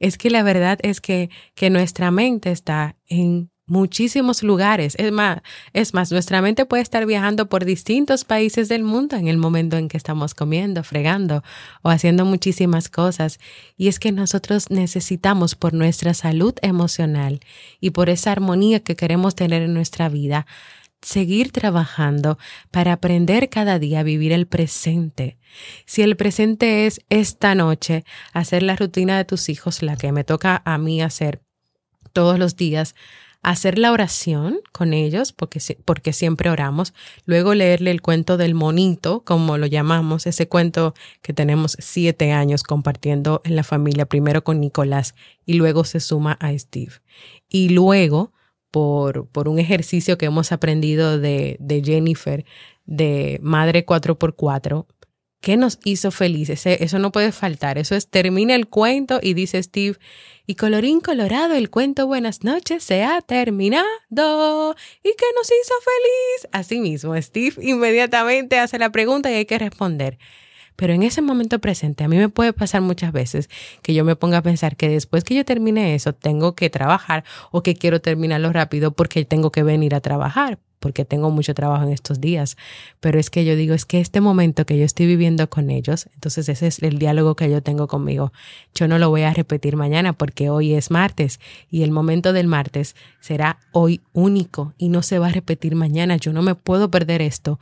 es 0.00 0.18
que 0.18 0.30
la 0.30 0.42
verdad 0.42 0.78
es 0.82 1.00
que, 1.00 1.30
que 1.54 1.70
nuestra 1.70 2.10
mente 2.10 2.50
está 2.50 2.96
en 3.06 3.50
muchísimos 3.66 4.42
lugares. 4.42 4.94
Es 4.98 5.12
más, 5.12 5.40
es 5.72 5.92
más, 5.92 6.12
nuestra 6.12 6.40
mente 6.40 6.66
puede 6.66 6.82
estar 6.82 7.04
viajando 7.04 7.48
por 7.48 7.64
distintos 7.64 8.24
países 8.24 8.68
del 8.68 8.84
mundo 8.84 9.16
en 9.16 9.28
el 9.28 9.36
momento 9.36 9.76
en 9.76 9.88
que 9.88 9.96
estamos 9.96 10.34
comiendo, 10.34 10.82
fregando 10.84 11.42
o 11.82 11.90
haciendo 11.90 12.24
muchísimas 12.24 12.88
cosas. 12.88 13.38
Y 13.76 13.88
es 13.88 13.98
que 13.98 14.12
nosotros 14.12 14.70
necesitamos 14.70 15.54
por 15.54 15.74
nuestra 15.74 16.14
salud 16.14 16.54
emocional 16.62 17.40
y 17.80 17.90
por 17.90 18.08
esa 18.08 18.32
armonía 18.32 18.80
que 18.80 18.96
queremos 18.96 19.34
tener 19.34 19.62
en 19.62 19.74
nuestra 19.74 20.08
vida, 20.08 20.46
seguir 21.06 21.52
trabajando 21.52 22.36
para 22.72 22.94
aprender 22.94 23.48
cada 23.48 23.78
día 23.78 24.00
a 24.00 24.02
vivir 24.02 24.32
el 24.32 24.48
presente. 24.48 25.38
Si 25.84 26.02
el 26.02 26.16
presente 26.16 26.86
es 26.86 27.00
esta 27.10 27.54
noche, 27.54 28.04
hacer 28.32 28.64
la 28.64 28.74
rutina 28.74 29.16
de 29.16 29.24
tus 29.24 29.48
hijos, 29.48 29.84
la 29.84 29.96
que 29.96 30.10
me 30.10 30.24
toca 30.24 30.62
a 30.64 30.78
mí 30.78 31.00
hacer 31.00 31.42
todos 32.12 32.40
los 32.40 32.56
días, 32.56 32.96
hacer 33.42 33.78
la 33.78 33.92
oración 33.92 34.58
con 34.72 34.92
ellos, 34.92 35.32
porque, 35.32 35.60
porque 35.84 36.12
siempre 36.12 36.50
oramos, 36.50 36.92
luego 37.24 37.54
leerle 37.54 37.92
el 37.92 38.02
cuento 38.02 38.36
del 38.36 38.56
monito, 38.56 39.22
como 39.24 39.58
lo 39.58 39.66
llamamos, 39.66 40.26
ese 40.26 40.48
cuento 40.48 40.92
que 41.22 41.32
tenemos 41.32 41.76
siete 41.78 42.32
años 42.32 42.64
compartiendo 42.64 43.42
en 43.44 43.54
la 43.54 43.62
familia, 43.62 44.06
primero 44.06 44.42
con 44.42 44.58
Nicolás 44.58 45.14
y 45.44 45.52
luego 45.52 45.84
se 45.84 46.00
suma 46.00 46.36
a 46.40 46.50
Steve. 46.58 46.94
Y 47.48 47.68
luego 47.68 48.32
por, 48.76 49.26
por 49.28 49.48
un 49.48 49.58
ejercicio 49.58 50.18
que 50.18 50.26
hemos 50.26 50.52
aprendido 50.52 51.18
de, 51.18 51.56
de 51.60 51.82
Jennifer, 51.82 52.44
de 52.84 53.38
Madre 53.40 53.86
4x4, 53.86 54.84
¿Qué 55.40 55.56
nos 55.56 55.78
hizo 55.84 56.10
felices? 56.10 56.66
Eso 56.66 56.98
no 56.98 57.10
puede 57.10 57.32
faltar. 57.32 57.78
Eso 57.78 57.94
es, 57.94 58.08
termina 58.08 58.54
el 58.54 58.68
cuento 58.68 59.18
y 59.22 59.32
dice 59.32 59.62
Steve, 59.62 59.96
y 60.46 60.56
colorín 60.56 61.00
colorado, 61.00 61.54
el 61.54 61.70
cuento 61.70 62.06
Buenas 62.06 62.44
noches 62.44 62.84
se 62.84 63.02
ha 63.02 63.22
terminado. 63.22 63.86
¿Y 64.10 65.08
qué 65.08 65.26
nos 65.36 65.46
hizo 65.46 65.74
feliz? 65.80 66.48
Así 66.52 66.78
mismo, 66.78 67.16
Steve 67.22 67.54
inmediatamente 67.62 68.58
hace 68.58 68.78
la 68.78 68.90
pregunta 68.90 69.30
y 69.30 69.36
hay 69.36 69.46
que 69.46 69.58
responder. 69.58 70.18
Pero 70.76 70.92
en 70.92 71.02
ese 71.02 71.22
momento 71.22 71.58
presente, 71.58 72.04
a 72.04 72.08
mí 72.08 72.16
me 72.16 72.28
puede 72.28 72.52
pasar 72.52 72.82
muchas 72.82 73.12
veces 73.12 73.48
que 73.82 73.94
yo 73.94 74.04
me 74.04 74.16
ponga 74.16 74.38
a 74.38 74.42
pensar 74.42 74.76
que 74.76 74.88
después 74.88 75.24
que 75.24 75.34
yo 75.34 75.44
termine 75.44 75.94
eso, 75.94 76.12
tengo 76.12 76.54
que 76.54 76.70
trabajar 76.70 77.24
o 77.50 77.62
que 77.62 77.74
quiero 77.74 78.00
terminarlo 78.00 78.52
rápido 78.52 78.92
porque 78.92 79.24
tengo 79.24 79.50
que 79.50 79.62
venir 79.62 79.94
a 79.94 80.00
trabajar 80.00 80.58
porque 80.78 81.04
tengo 81.04 81.30
mucho 81.30 81.54
trabajo 81.54 81.84
en 81.84 81.92
estos 81.92 82.20
días, 82.20 82.56
pero 83.00 83.18
es 83.18 83.30
que 83.30 83.44
yo 83.44 83.56
digo, 83.56 83.74
es 83.74 83.84
que 83.84 84.00
este 84.00 84.20
momento 84.20 84.66
que 84.66 84.78
yo 84.78 84.84
estoy 84.84 85.06
viviendo 85.06 85.48
con 85.48 85.70
ellos, 85.70 86.08
entonces 86.14 86.48
ese 86.48 86.66
es 86.66 86.82
el 86.82 86.98
diálogo 86.98 87.34
que 87.34 87.50
yo 87.50 87.62
tengo 87.62 87.88
conmigo. 87.88 88.32
Yo 88.74 88.86
no 88.86 88.98
lo 88.98 89.10
voy 89.10 89.22
a 89.22 89.32
repetir 89.32 89.76
mañana 89.76 90.12
porque 90.12 90.50
hoy 90.50 90.74
es 90.74 90.90
martes 90.90 91.40
y 91.70 91.82
el 91.82 91.90
momento 91.90 92.32
del 92.32 92.46
martes 92.46 92.94
será 93.20 93.58
hoy 93.72 94.00
único 94.12 94.74
y 94.78 94.88
no 94.88 95.02
se 95.02 95.18
va 95.18 95.28
a 95.28 95.32
repetir 95.32 95.74
mañana. 95.74 96.16
Yo 96.16 96.32
no 96.32 96.42
me 96.42 96.54
puedo 96.54 96.90
perder 96.90 97.22
esto 97.22 97.58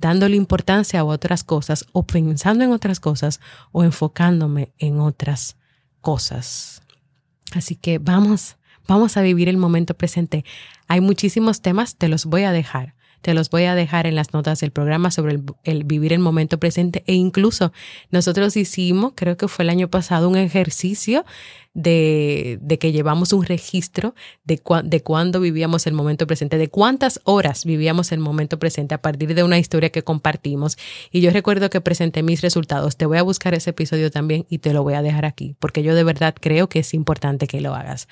dándole 0.00 0.36
importancia 0.36 1.00
a 1.00 1.04
otras 1.04 1.44
cosas 1.44 1.86
o 1.92 2.06
pensando 2.06 2.64
en 2.64 2.72
otras 2.72 3.00
cosas 3.00 3.40
o 3.72 3.84
enfocándome 3.84 4.72
en 4.78 5.00
otras 5.00 5.56
cosas. 6.00 6.82
Así 7.54 7.76
que 7.76 7.98
vamos, 7.98 8.56
vamos 8.86 9.16
a 9.16 9.22
vivir 9.22 9.48
el 9.48 9.56
momento 9.56 9.94
presente. 9.94 10.44
Hay 10.86 11.00
muchísimos 11.00 11.60
temas, 11.60 11.96
te 11.96 12.08
los 12.08 12.26
voy 12.26 12.42
a 12.44 12.52
dejar. 12.52 12.94
Te 13.20 13.34
los 13.34 13.50
voy 13.50 13.64
a 13.64 13.74
dejar 13.74 14.06
en 14.06 14.14
las 14.14 14.32
notas 14.32 14.60
del 14.60 14.70
programa 14.70 15.10
sobre 15.10 15.38
el, 15.64 15.84
vivir 15.84 16.12
el 16.12 16.20
momento 16.20 16.58
presente 16.58 17.02
e 17.06 17.14
incluso 17.14 17.72
nosotros 18.10 18.56
hicimos, 18.56 19.12
creo 19.14 19.36
que 19.36 19.48
fue 19.48 19.64
el 19.64 19.70
año 19.70 19.88
pasado, 19.88 20.28
un 20.28 20.36
ejercicio 20.36 21.24
de, 21.74 22.58
de 22.60 22.78
que 22.78 22.90
llevamos 22.90 23.32
un 23.32 23.44
registro 23.44 24.14
de, 24.44 24.60
de 24.84 25.02
cuándo 25.02 25.40
vivíamos 25.40 25.86
el 25.86 25.94
momento 25.94 26.26
presente, 26.26 26.58
de 26.58 26.68
cuántas 26.68 27.20
horas 27.24 27.64
vivíamos 27.64 28.10
el 28.10 28.18
momento 28.18 28.58
presente 28.58 28.94
a 28.94 29.02
partir 29.02 29.34
de 29.34 29.44
una 29.44 29.58
historia 29.58 29.90
que 29.90 30.02
compartimos. 30.02 30.76
Y 31.12 31.20
yo 31.20 31.30
recuerdo 31.30 31.70
que 31.70 31.80
presenté 31.80 32.22
mis 32.22 32.40
resultados. 32.40 32.96
Te 32.96 33.06
voy 33.06 33.18
a 33.18 33.22
buscar 33.22 33.54
ese 33.54 33.70
episodio 33.70 34.10
también 34.10 34.46
y 34.48 34.58
te 34.58 34.72
lo 34.72 34.82
voy 34.82 34.94
a 34.94 35.02
dejar 35.02 35.24
aquí, 35.24 35.54
porque 35.58 35.82
yo 35.82 35.94
de 35.94 36.04
verdad 36.04 36.34
creo 36.40 36.68
que 36.68 36.80
es 36.80 36.94
importante 36.94 37.46
que 37.46 37.60
lo 37.60 37.74
hagas. 37.74 38.08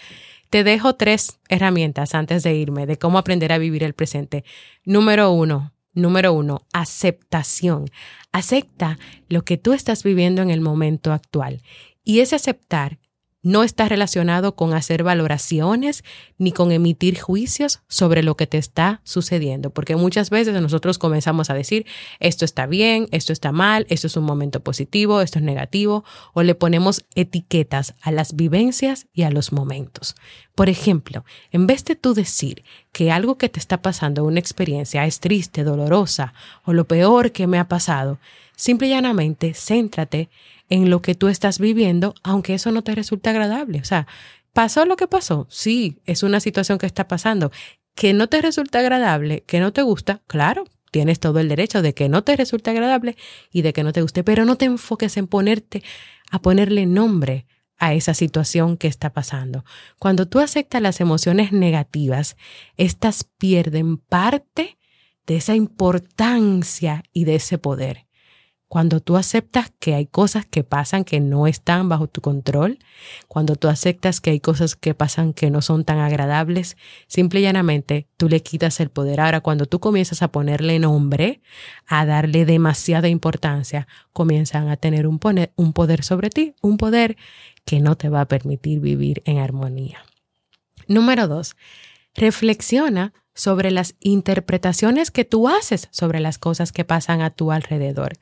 Te 0.50 0.64
dejo 0.64 0.94
tres 0.94 1.38
herramientas 1.48 2.14
antes 2.14 2.42
de 2.42 2.54
irme 2.54 2.87
de 2.87 2.98
cómo 2.98 3.18
aprender 3.18 3.52
a 3.52 3.59
vivir 3.59 3.82
el 3.82 3.94
presente. 3.94 4.44
Número 4.85 5.30
uno, 5.30 5.72
número 5.92 6.32
uno, 6.32 6.66
aceptación. 6.72 7.87
Acepta 8.32 8.98
lo 9.28 9.42
que 9.42 9.56
tú 9.56 9.72
estás 9.72 10.02
viviendo 10.02 10.42
en 10.42 10.50
el 10.50 10.61
momento 10.61 11.12
actual. 11.12 11.62
Y 12.04 12.20
ese 12.20 12.37
aceptar 12.37 12.98
no 13.46 13.62
está 13.62 13.88
relacionado 13.88 14.56
con 14.56 14.74
hacer 14.74 15.04
valoraciones 15.04 16.02
ni 16.37 16.50
con 16.50 16.72
emitir 16.72 17.20
juicios 17.20 17.78
sobre 17.87 18.24
lo 18.24 18.37
que 18.37 18.48
te 18.48 18.59
está 18.59 19.00
sucediendo, 19.04 19.70
porque 19.70 19.94
muchas 19.94 20.30
veces 20.30 20.61
nosotros 20.61 20.98
comenzamos 20.98 21.48
a 21.48 21.54
decir, 21.54 21.87
esto 22.18 22.44
está 22.44 22.66
bien, 22.66 23.06
esto 23.12 23.32
está 23.32 23.52
mal, 23.52 23.87
esto 23.88 24.09
es 24.09 24.16
un 24.16 24.24
momento 24.24 24.64
positivo, 24.64 25.20
esto 25.20 25.38
es 25.38 25.44
negativo, 25.44 26.04
o 26.32 26.42
le 26.42 26.56
ponemos 26.56 27.04
etiquetas 27.14 27.94
a 28.02 28.11
las 28.11 28.35
vivencias 28.35 29.06
y 29.12 29.22
a 29.22 29.30
los 29.30 29.52
momentos. 29.52 30.16
Por 30.56 30.68
ejemplo, 30.68 31.24
en 31.52 31.68
vez 31.68 31.85
de 31.85 31.94
tú 31.94 32.14
decir 32.14 32.64
que 32.90 33.12
algo 33.12 33.38
que 33.38 33.48
te 33.48 33.61
está 33.61 33.80
pasando, 33.80 34.24
una 34.24 34.40
experiencia, 34.40 35.06
es 35.06 35.20
triste, 35.20 35.62
dolorosa 35.62 36.35
o 36.64 36.72
lo 36.72 36.88
peor 36.88 37.30
que 37.30 37.46
me 37.46 37.61
ha 37.61 37.68
pasado, 37.68 38.18
simple 38.56 38.88
y 38.88 38.90
llanamente 38.90 39.54
céntrate 39.54 40.30
en 40.68 40.90
lo 40.90 41.02
que 41.02 41.14
tú 41.14 41.29
estás 41.29 41.59
viviendo, 41.59 42.14
aunque 42.22 42.55
eso 42.55 42.72
no 42.72 42.83
te 42.83 42.94
resulte 42.94 43.31
agradable. 43.31 43.81
O 43.81 43.85
sea, 43.85 44.07
¿pasó 44.52 44.85
lo 44.85 44.96
que 44.96 45.07
pasó? 45.07 45.46
Sí, 45.50 46.00
es 46.05 46.22
una 46.22 46.40
situación 46.40 46.79
que 46.79 46.87
está 46.87 47.09
pasando. 47.09 47.52
Que 47.94 48.12
no 48.12 48.29
te 48.29 48.42
resulta 48.42 48.81
agradable, 48.81 49.42
que 49.46 49.61
no 49.61 49.72
te 49.72 49.83
gusta, 49.83 50.22
claro, 50.26 50.64
tienes 50.90 51.20
todo 51.20 51.40
el 51.40 51.48
derecho 51.48 51.83
de 51.83 51.94
que 51.94 52.09
no 52.09 52.24
te 52.24 52.37
resulte 52.37 52.70
agradable 52.70 53.16
y 53.52 53.62
de 53.62 53.72
que 53.72 53.83
no 53.83 53.92
te 53.92 54.02
guste, 54.02 54.24
pero 54.24 54.44
no 54.44 54.57
te 54.57 54.66
enfoques 54.66 55.16
en 55.16 55.26
ponerte 55.26 55.83
a 56.31 56.40
ponerle 56.40 56.87
nombre 56.87 57.46
a 57.79 57.94
esa 57.94 58.14
situación 58.14 58.76
que 58.76 58.88
está 58.88 59.12
pasando. 59.12 59.64
Cuando 59.98 60.26
tú 60.26 60.40
aceptas 60.40 60.81
las 60.81 61.00
emociones 61.00 61.52
negativas, 61.52 62.37
estas 62.76 63.24
pierden 63.24 63.98
parte 63.98 64.79
de 65.26 65.37
esa 65.37 65.55
importancia 65.55 67.02
y 67.12 67.24
de 67.24 67.37
ese 67.37 67.59
poder. 67.59 68.06
Cuando 68.68 68.98
tú 68.98 69.16
aceptas 69.16 69.72
que 69.79 69.94
hay 69.94 70.07
cosas 70.07 70.44
que 70.44 70.64
pasan 70.64 71.05
que 71.05 71.20
no 71.20 71.46
están 71.46 71.88
bajo 71.88 72.09
tu 72.09 72.20
control, 72.20 72.81
cuando 73.29 73.55
tú 73.55 73.68
aceptas 73.68 74.20
que 74.20 74.31
hay 74.31 74.40
cosas 74.40 74.74
que 74.74 74.92
pasan 74.92 75.35
que 75.35 75.50
no 75.50 75.62
son 75.62 75.85
tan 75.85 75.98
agradables, 75.98 76.76
simple 77.07 77.40
y 77.40 77.42
llanamente 77.44 78.09
tú 78.16 78.29
le 78.29 78.42
quitas 78.42 78.81
el 78.81 78.90
poder. 78.90 79.20
Ahora, 79.20 79.40
cuando 79.40 79.66
tú 79.66 79.79
comienzas 79.79 80.22
a 80.22 80.33
ponerle 80.33 80.81
nombre, 80.81 81.40
a 81.87 82.05
darle 82.07 82.44
demasiada 82.44 83.09
importancia, 83.09 83.87
comienzan 84.12 84.68
a 84.68 84.76
tener 84.76 85.07
un, 85.07 85.20
un 85.55 85.72
poder 85.72 86.02
sobre 86.02 86.31
ti, 86.31 86.55
un 86.61 86.76
poder 86.76 87.16
que 87.64 87.79
no 87.79 87.96
te 87.96 88.09
va 88.09 88.22
a 88.22 88.29
permitir 88.29 88.81
vivir 88.81 89.22
en 89.26 89.38
armonía. 89.38 90.05
Número 90.88 91.29
dos, 91.29 91.57
reflexiona 92.14 93.12
sobre 93.37 93.70
las 93.70 93.94
interpretaciones 94.01 95.12
que 95.12 95.25
tú 95.25 95.46
haces 95.46 95.88
sobre 95.92 96.18
las 96.18 96.38
cosas 96.38 96.72
que 96.72 96.85
pasan 96.85 97.20
a 97.20 97.31
tu 97.31 97.53
alrededor. 97.53 98.14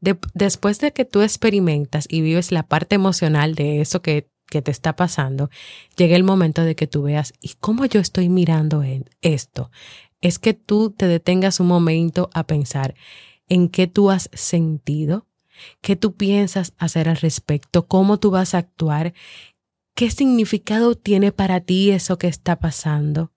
después 0.00 0.80
de 0.80 0.92
que 0.92 1.04
tú 1.04 1.22
experimentas 1.22 2.06
y 2.08 2.22
vives 2.22 2.50
la 2.50 2.64
parte 2.64 2.96
emocional 2.96 3.54
de 3.54 3.80
eso 3.80 4.02
que, 4.02 4.28
que 4.46 4.62
te 4.62 4.70
está 4.70 4.96
pasando, 4.96 5.50
llega 5.96 6.16
el 6.16 6.24
momento 6.24 6.62
de 6.62 6.74
que 6.74 6.86
tú 6.86 7.02
veas, 7.02 7.34
¿y 7.40 7.52
cómo 7.60 7.84
yo 7.84 8.00
estoy 8.00 8.28
mirando 8.28 8.82
en 8.82 9.04
esto? 9.20 9.70
Es 10.20 10.38
que 10.38 10.54
tú 10.54 10.90
te 10.90 11.06
detengas 11.06 11.60
un 11.60 11.66
momento 11.66 12.30
a 12.32 12.46
pensar 12.46 12.94
en 13.48 13.68
qué 13.68 13.86
tú 13.86 14.10
has 14.10 14.30
sentido, 14.32 15.26
qué 15.82 15.96
tú 15.96 16.14
piensas 16.14 16.72
hacer 16.78 17.08
al 17.08 17.16
respecto, 17.18 17.86
cómo 17.86 18.18
tú 18.18 18.30
vas 18.30 18.54
a 18.54 18.58
actuar, 18.58 19.12
qué 19.94 20.10
significado 20.10 20.94
tiene 20.94 21.32
para 21.32 21.60
ti 21.60 21.90
eso 21.90 22.16
que 22.16 22.28
está 22.28 22.58
pasando. 22.58 23.30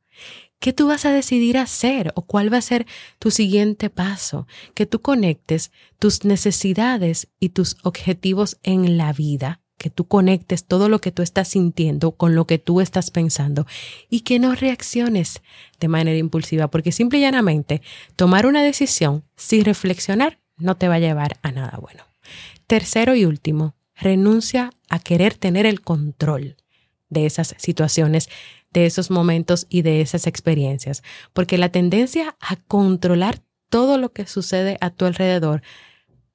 ¿Qué 0.59 0.73
tú 0.73 0.87
vas 0.87 1.05
a 1.05 1.11
decidir 1.11 1.57
hacer 1.57 2.11
o 2.15 2.23
cuál 2.23 2.51
va 2.51 2.57
a 2.57 2.61
ser 2.61 2.85
tu 3.19 3.31
siguiente 3.31 3.89
paso? 3.89 4.47
Que 4.73 4.85
tú 4.85 5.01
conectes 5.01 5.71
tus 5.99 6.25
necesidades 6.25 7.27
y 7.39 7.49
tus 7.49 7.77
objetivos 7.83 8.57
en 8.63 8.97
la 8.97 9.13
vida 9.13 9.61
que 9.77 9.89
tú 9.89 10.07
conectes 10.07 10.65
todo 10.65 10.89
lo 10.89 10.99
que 10.99 11.11
tú 11.11 11.21
estás 11.21 11.49
sintiendo 11.49 12.11
con 12.11 12.35
lo 12.35 12.45
que 12.45 12.57
tú 12.57 12.81
estás 12.81 13.11
pensando 13.11 13.67
y 14.09 14.21
que 14.21 14.39
no 14.39 14.55
reacciones 14.55 15.41
de 15.79 15.87
manera 15.87 16.17
impulsiva, 16.17 16.67
porque 16.69 16.91
simple 16.91 17.19
y 17.19 17.21
llanamente 17.21 17.81
tomar 18.15 18.45
una 18.45 18.63
decisión 18.63 19.23
sin 19.35 19.65
reflexionar 19.65 20.39
no 20.57 20.75
te 20.77 20.87
va 20.87 20.95
a 20.95 20.99
llevar 20.99 21.37
a 21.43 21.51
nada 21.51 21.77
bueno. 21.79 22.03
Tercero 22.65 23.15
y 23.15 23.25
último, 23.25 23.75
renuncia 23.95 24.71
a 24.89 24.99
querer 24.99 25.35
tener 25.35 25.65
el 25.65 25.81
control 25.81 26.57
de 27.09 27.25
esas 27.25 27.55
situaciones, 27.57 28.29
de 28.71 28.85
esos 28.85 29.09
momentos 29.09 29.65
y 29.69 29.81
de 29.81 30.01
esas 30.01 30.27
experiencias, 30.27 31.03
porque 31.33 31.57
la 31.57 31.69
tendencia 31.69 32.35
a 32.39 32.55
controlar 32.55 33.41
todo 33.69 33.97
lo 33.97 34.11
que 34.11 34.27
sucede 34.27 34.77
a 34.81 34.89
tu 34.89 35.05
alrededor 35.05 35.61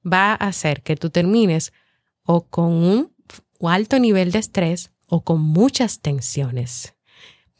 va 0.05 0.31
a 0.31 0.35
hacer 0.47 0.81
que 0.81 0.95
tú 0.95 1.09
termines 1.09 1.73
o 2.23 2.45
con 2.45 2.71
un 2.71 3.13
alto 3.61 3.99
nivel 3.99 4.31
de 4.31 4.39
estrés 4.39 4.91
o 5.07 5.23
con 5.23 5.41
muchas 5.41 5.99
tensiones. 6.01 6.95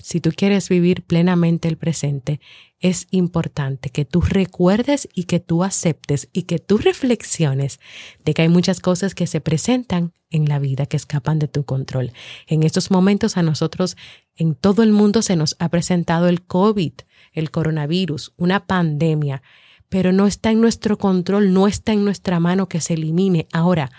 Si 0.03 0.19
tú 0.19 0.31
quieres 0.35 0.67
vivir 0.67 1.03
plenamente 1.03 1.69
el 1.69 1.77
presente, 1.77 2.41
es 2.81 3.07
importante 3.09 3.89
que 3.89 4.03
tú 4.03 4.19
recuerdes 4.19 5.07
y 5.13 5.23
que 5.23 5.39
tú 5.39 5.63
aceptes 5.63 6.27
y 6.33 6.43
que 6.43 6.59
tú 6.59 6.77
reflexiones 6.77 7.79
de 8.25 8.33
que 8.33 8.41
hay 8.41 8.49
muchas 8.49 8.81
cosas 8.81 9.15
que 9.15 9.27
se 9.27 9.39
presentan 9.39 10.11
en 10.29 10.49
la 10.49 10.59
vida 10.59 10.87
que 10.87 10.97
escapan 10.97 11.39
de 11.39 11.47
tu 11.47 11.63
control. 11.63 12.11
En 12.47 12.63
estos 12.63 12.91
momentos 12.91 13.37
a 13.37 13.43
nosotros 13.43 13.95
en 14.35 14.55
todo 14.55 14.83
el 14.83 14.91
mundo 14.91 15.21
se 15.21 15.37
nos 15.37 15.55
ha 15.59 15.69
presentado 15.69 16.27
el 16.27 16.41
COVID, 16.41 16.91
el 17.31 17.49
coronavirus, 17.49 18.33
una 18.35 18.67
pandemia, 18.67 19.41
pero 19.87 20.11
no 20.11 20.27
está 20.27 20.51
en 20.51 20.59
nuestro 20.59 20.97
control, 20.97 21.53
no 21.53 21.65
está 21.65 21.93
en 21.93 22.03
nuestra 22.03 22.41
mano 22.41 22.67
que 22.67 22.81
se 22.81 22.95
elimine. 22.95 23.47
Ahora, 23.53 23.89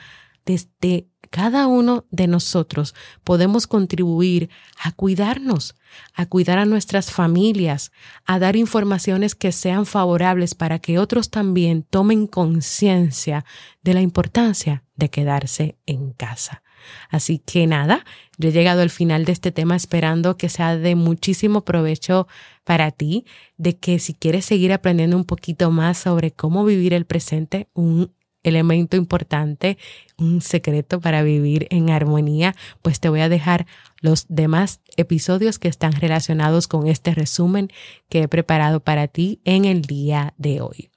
desde 0.44 1.08
cada 1.34 1.66
uno 1.66 2.06
de 2.12 2.28
nosotros 2.28 2.94
podemos 3.24 3.66
contribuir 3.66 4.50
a 4.80 4.92
cuidarnos, 4.92 5.74
a 6.14 6.26
cuidar 6.26 6.58
a 6.58 6.64
nuestras 6.64 7.10
familias, 7.10 7.90
a 8.24 8.38
dar 8.38 8.54
informaciones 8.54 9.34
que 9.34 9.50
sean 9.50 9.84
favorables 9.84 10.54
para 10.54 10.78
que 10.78 11.00
otros 11.00 11.30
también 11.30 11.82
tomen 11.82 12.28
conciencia 12.28 13.44
de 13.82 13.94
la 13.94 14.00
importancia 14.00 14.84
de 14.94 15.10
quedarse 15.10 15.76
en 15.86 16.12
casa. 16.12 16.62
Así 17.10 17.40
que 17.40 17.66
nada, 17.66 18.04
yo 18.38 18.50
he 18.50 18.52
llegado 18.52 18.82
al 18.82 18.90
final 18.90 19.24
de 19.24 19.32
este 19.32 19.50
tema 19.50 19.74
esperando 19.74 20.36
que 20.36 20.48
sea 20.48 20.76
de 20.76 20.94
muchísimo 20.94 21.64
provecho 21.64 22.28
para 22.62 22.92
ti, 22.92 23.24
de 23.56 23.76
que 23.76 23.98
si 23.98 24.14
quieres 24.14 24.44
seguir 24.44 24.72
aprendiendo 24.72 25.16
un 25.16 25.24
poquito 25.24 25.72
más 25.72 25.98
sobre 25.98 26.30
cómo 26.30 26.64
vivir 26.64 26.94
el 26.94 27.06
presente, 27.06 27.66
un 27.74 28.12
elemento 28.44 28.96
importante, 28.96 29.78
un 30.16 30.40
secreto 30.40 31.00
para 31.00 31.22
vivir 31.22 31.66
en 31.70 31.90
armonía, 31.90 32.54
pues 32.82 33.00
te 33.00 33.08
voy 33.08 33.20
a 33.20 33.28
dejar 33.28 33.66
los 34.00 34.26
demás 34.28 34.80
episodios 34.96 35.58
que 35.58 35.68
están 35.68 35.92
relacionados 35.92 36.68
con 36.68 36.86
este 36.86 37.14
resumen 37.14 37.70
que 38.08 38.22
he 38.22 38.28
preparado 38.28 38.80
para 38.80 39.08
ti 39.08 39.40
en 39.44 39.64
el 39.64 39.82
día 39.82 40.34
de 40.36 40.60
hoy. 40.60 40.90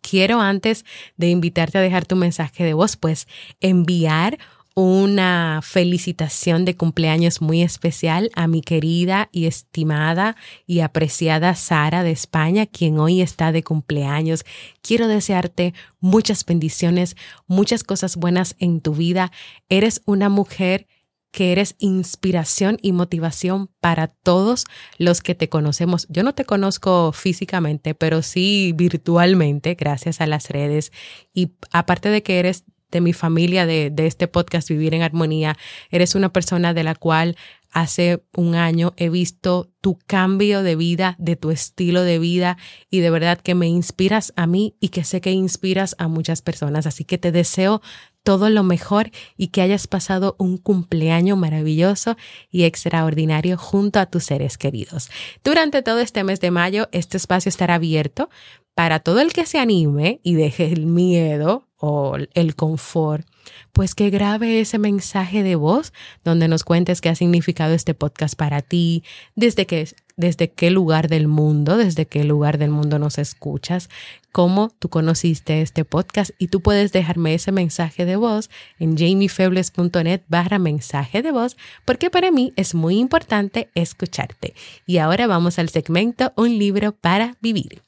Quiero 0.00 0.40
antes 0.40 0.84
de 1.16 1.30
invitarte 1.30 1.78
a 1.78 1.80
dejar 1.80 2.06
tu 2.06 2.14
mensaje 2.14 2.62
de 2.62 2.74
voz, 2.74 2.96
pues 2.96 3.26
enviar 3.60 4.38
una 4.78 5.60
felicitación 5.62 6.66
de 6.66 6.76
cumpleaños 6.76 7.40
muy 7.40 7.62
especial 7.62 8.30
a 8.34 8.46
mi 8.46 8.60
querida 8.60 9.30
y 9.32 9.46
estimada 9.46 10.36
y 10.66 10.80
apreciada 10.80 11.54
Sara 11.54 12.02
de 12.02 12.10
España, 12.10 12.66
quien 12.66 12.98
hoy 12.98 13.22
está 13.22 13.52
de 13.52 13.64
cumpleaños. 13.64 14.44
Quiero 14.82 15.08
desearte 15.08 15.72
muchas 15.98 16.44
bendiciones, 16.44 17.16
muchas 17.46 17.84
cosas 17.84 18.16
buenas 18.16 18.54
en 18.58 18.82
tu 18.82 18.94
vida. 18.94 19.32
Eres 19.70 20.02
una 20.04 20.28
mujer 20.28 20.86
que 21.30 21.52
eres 21.52 21.74
inspiración 21.78 22.76
y 22.82 22.92
motivación 22.92 23.70
para 23.80 24.08
todos 24.08 24.64
los 24.98 25.22
que 25.22 25.34
te 25.34 25.48
conocemos. 25.48 26.06
Yo 26.10 26.22
no 26.22 26.34
te 26.34 26.44
conozco 26.44 27.12
físicamente, 27.12 27.94
pero 27.94 28.20
sí 28.20 28.74
virtualmente, 28.76 29.74
gracias 29.74 30.20
a 30.20 30.26
las 30.26 30.50
redes. 30.50 30.92
Y 31.32 31.52
aparte 31.72 32.10
de 32.10 32.22
que 32.22 32.38
eres 32.38 32.64
de 32.90 33.00
mi 33.00 33.12
familia, 33.12 33.66
de, 33.66 33.90
de 33.90 34.06
este 34.06 34.28
podcast 34.28 34.68
Vivir 34.68 34.94
en 34.94 35.02
Armonía. 35.02 35.56
Eres 35.90 36.14
una 36.14 36.32
persona 36.32 36.74
de 36.74 36.84
la 36.84 36.94
cual 36.94 37.36
hace 37.76 38.24
un 38.34 38.54
año 38.54 38.94
he 38.96 39.10
visto 39.10 39.70
tu 39.82 39.98
cambio 40.06 40.62
de 40.62 40.76
vida, 40.76 41.14
de 41.18 41.36
tu 41.36 41.50
estilo 41.50 42.02
de 42.02 42.18
vida 42.18 42.56
y 42.90 43.00
de 43.00 43.10
verdad 43.10 43.38
que 43.38 43.54
me 43.54 43.66
inspiras 43.66 44.32
a 44.34 44.46
mí 44.46 44.76
y 44.80 44.88
que 44.88 45.04
sé 45.04 45.20
que 45.20 45.32
inspiras 45.32 45.94
a 45.98 46.08
muchas 46.08 46.40
personas. 46.40 46.86
Así 46.86 47.04
que 47.04 47.18
te 47.18 47.32
deseo 47.32 47.82
todo 48.22 48.48
lo 48.48 48.62
mejor 48.62 49.10
y 49.36 49.48
que 49.48 49.60
hayas 49.60 49.86
pasado 49.86 50.36
un 50.38 50.56
cumpleaños 50.56 51.36
maravilloso 51.36 52.16
y 52.50 52.64
extraordinario 52.64 53.58
junto 53.58 54.00
a 54.00 54.06
tus 54.06 54.24
seres 54.24 54.56
queridos. 54.58 55.10
Durante 55.44 55.82
todo 55.82 56.00
este 56.00 56.24
mes 56.24 56.40
de 56.40 56.50
mayo, 56.50 56.88
este 56.92 57.18
espacio 57.18 57.50
estará 57.50 57.74
abierto 57.74 58.30
para 58.74 59.00
todo 59.00 59.20
el 59.20 59.32
que 59.32 59.46
se 59.46 59.58
anime 59.58 60.20
y 60.22 60.34
deje 60.34 60.72
el 60.72 60.86
miedo 60.86 61.65
o 61.78 62.16
el 62.34 62.56
confort, 62.56 63.26
pues 63.72 63.94
que 63.94 64.10
grabe 64.10 64.60
ese 64.60 64.78
mensaje 64.78 65.42
de 65.42 65.56
voz 65.56 65.92
donde 66.24 66.48
nos 66.48 66.64
cuentes 66.64 67.00
qué 67.00 67.08
ha 67.08 67.14
significado 67.14 67.74
este 67.74 67.94
podcast 67.94 68.36
para 68.36 68.62
ti, 68.62 69.04
desde 69.34 69.66
que 69.66 69.88
desde 70.16 70.50
qué 70.50 70.70
lugar 70.70 71.08
del 71.08 71.28
mundo, 71.28 71.76
desde 71.76 72.06
qué 72.06 72.24
lugar 72.24 72.56
del 72.58 72.70
mundo 72.70 72.98
nos 72.98 73.18
escuchas, 73.18 73.90
cómo 74.32 74.70
tú 74.78 74.88
conociste 74.88 75.60
este 75.60 75.84
podcast 75.84 76.30
y 76.38 76.48
tú 76.48 76.62
puedes 76.62 76.92
dejarme 76.92 77.34
ese 77.34 77.52
mensaje 77.52 78.06
de 78.06 78.16
voz 78.16 78.50
en 78.78 78.96
jamiefebles.net 78.96 80.22
barra 80.28 80.58
mensaje 80.58 81.22
de 81.22 81.32
voz 81.32 81.56
porque 81.84 82.10
para 82.10 82.30
mí 82.30 82.52
es 82.56 82.74
muy 82.74 82.98
importante 82.98 83.68
escucharte. 83.74 84.54
Y 84.86 84.98
ahora 84.98 85.26
vamos 85.26 85.58
al 85.58 85.68
segmento 85.68 86.32
Un 86.36 86.58
libro 86.58 86.92
para 86.92 87.36
vivir. 87.42 87.85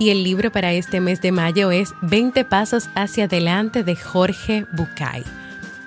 Y 0.00 0.08
el 0.08 0.24
libro 0.24 0.50
para 0.50 0.72
este 0.72 0.98
mes 0.98 1.20
de 1.20 1.30
mayo 1.30 1.70
es 1.70 1.92
20 2.00 2.46
Pasos 2.46 2.88
hacia 2.94 3.24
adelante 3.24 3.84
de 3.84 3.96
Jorge 3.96 4.64
Bucay. 4.72 5.24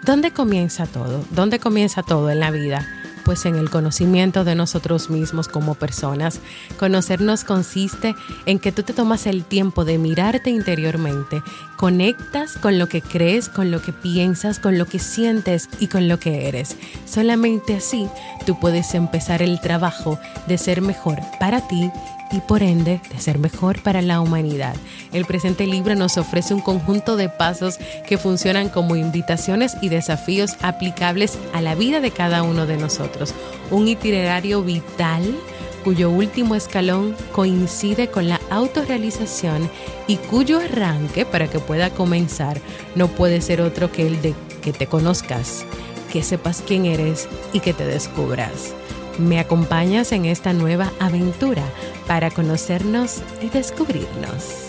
¿Dónde 0.06 0.30
comienza 0.30 0.86
todo? 0.86 1.26
¿Dónde 1.32 1.58
comienza 1.58 2.04
todo 2.04 2.30
en 2.30 2.40
la 2.40 2.52
vida? 2.52 2.88
Pues 3.26 3.48
en 3.48 3.56
el 3.56 3.72
conocimiento 3.72 4.44
de 4.44 4.54
nosotros 4.54 5.10
mismos 5.10 5.48
como 5.48 5.74
personas. 5.74 6.42
Conocernos 6.78 7.44
consiste 7.44 8.14
en 8.46 8.60
que 8.60 8.72
tú 8.72 8.84
te 8.84 8.94
tomas 8.94 9.26
el 9.26 9.46
tiempo 9.46 9.84
de 9.84 9.98
mirarte 9.98 10.52
interiormente, 10.52 11.42
conectas 11.84 12.56
con 12.56 12.80
lo 12.80 12.88
que 12.88 13.02
crees, 13.02 13.50
con 13.50 13.70
lo 13.70 13.82
que 13.82 13.92
piensas, 13.92 14.58
con 14.58 14.78
lo 14.78 14.86
que 14.86 15.00
sientes 15.00 15.68
y 15.82 15.88
con 15.88 16.08
lo 16.08 16.18
que 16.18 16.48
eres. 16.48 16.78
Solamente 17.04 17.76
así 17.76 18.08
tú 18.46 18.58
puedes 18.58 18.96
empezar 18.96 19.42
el 19.42 19.60
trabajo 19.60 20.18
de 20.48 20.58
ser 20.58 20.82
mejor 20.82 21.20
para 21.42 21.68
ti 21.68 21.92
y 22.32 22.40
por 22.40 22.64
ende 22.64 23.02
de 23.12 23.20
ser 23.20 23.38
mejor 23.38 23.84
para 23.84 24.02
la 24.02 24.22
humanidad. 24.22 24.78
El 25.12 25.26
presente 25.26 25.68
libro 25.68 25.94
nos 25.96 26.18
ofrece 26.18 26.54
un 26.54 26.62
conjunto 26.62 27.18
de 27.18 27.28
pasos 27.28 27.78
que 28.08 28.18
funcionan 28.18 28.70
como 28.70 28.96
invitaciones 28.96 29.76
y 29.82 29.90
desafíos 29.90 30.56
aplicables 30.62 31.38
a 31.52 31.60
la 31.60 31.76
vida 31.76 32.00
de 32.00 32.12
cada 32.12 32.44
uno 32.44 32.66
de 32.66 32.78
nosotros. 32.78 33.36
Un 33.72 33.90
itinerario 33.90 34.64
vital 34.64 35.36
cuyo 35.84 36.10
último 36.10 36.56
escalón 36.56 37.16
coincide 37.32 38.10
con 38.10 38.30
la 38.30 38.40
autorrealización 38.50 39.70
y 40.08 40.18
cuyo 40.18 40.60
arranque 40.60 41.26
para 41.26 41.48
que 41.48 41.60
pueda 41.60 41.90
comenzar 41.90 42.60
no 42.96 43.08
puede 43.08 43.42
ser 43.42 43.62
otro 43.62 43.92
que 43.92 44.08
el 44.08 44.22
de 44.22 44.34
que 44.62 44.74
te 44.74 44.88
conozcas, 44.88 45.66
que 46.12 46.24
sepas 46.24 46.64
quién 46.66 46.86
eres 46.86 47.28
y 47.52 47.60
que 47.60 47.74
te 47.74 47.86
descubras. 47.86 48.74
¿Me 49.20 49.40
acompañas 49.40 50.12
en 50.12 50.26
esta 50.26 50.54
nueva 50.54 50.92
aventura 51.00 51.64
para 52.08 52.32
conocernos 52.32 53.22
y 53.42 53.50
descubrirnos? 53.50 54.63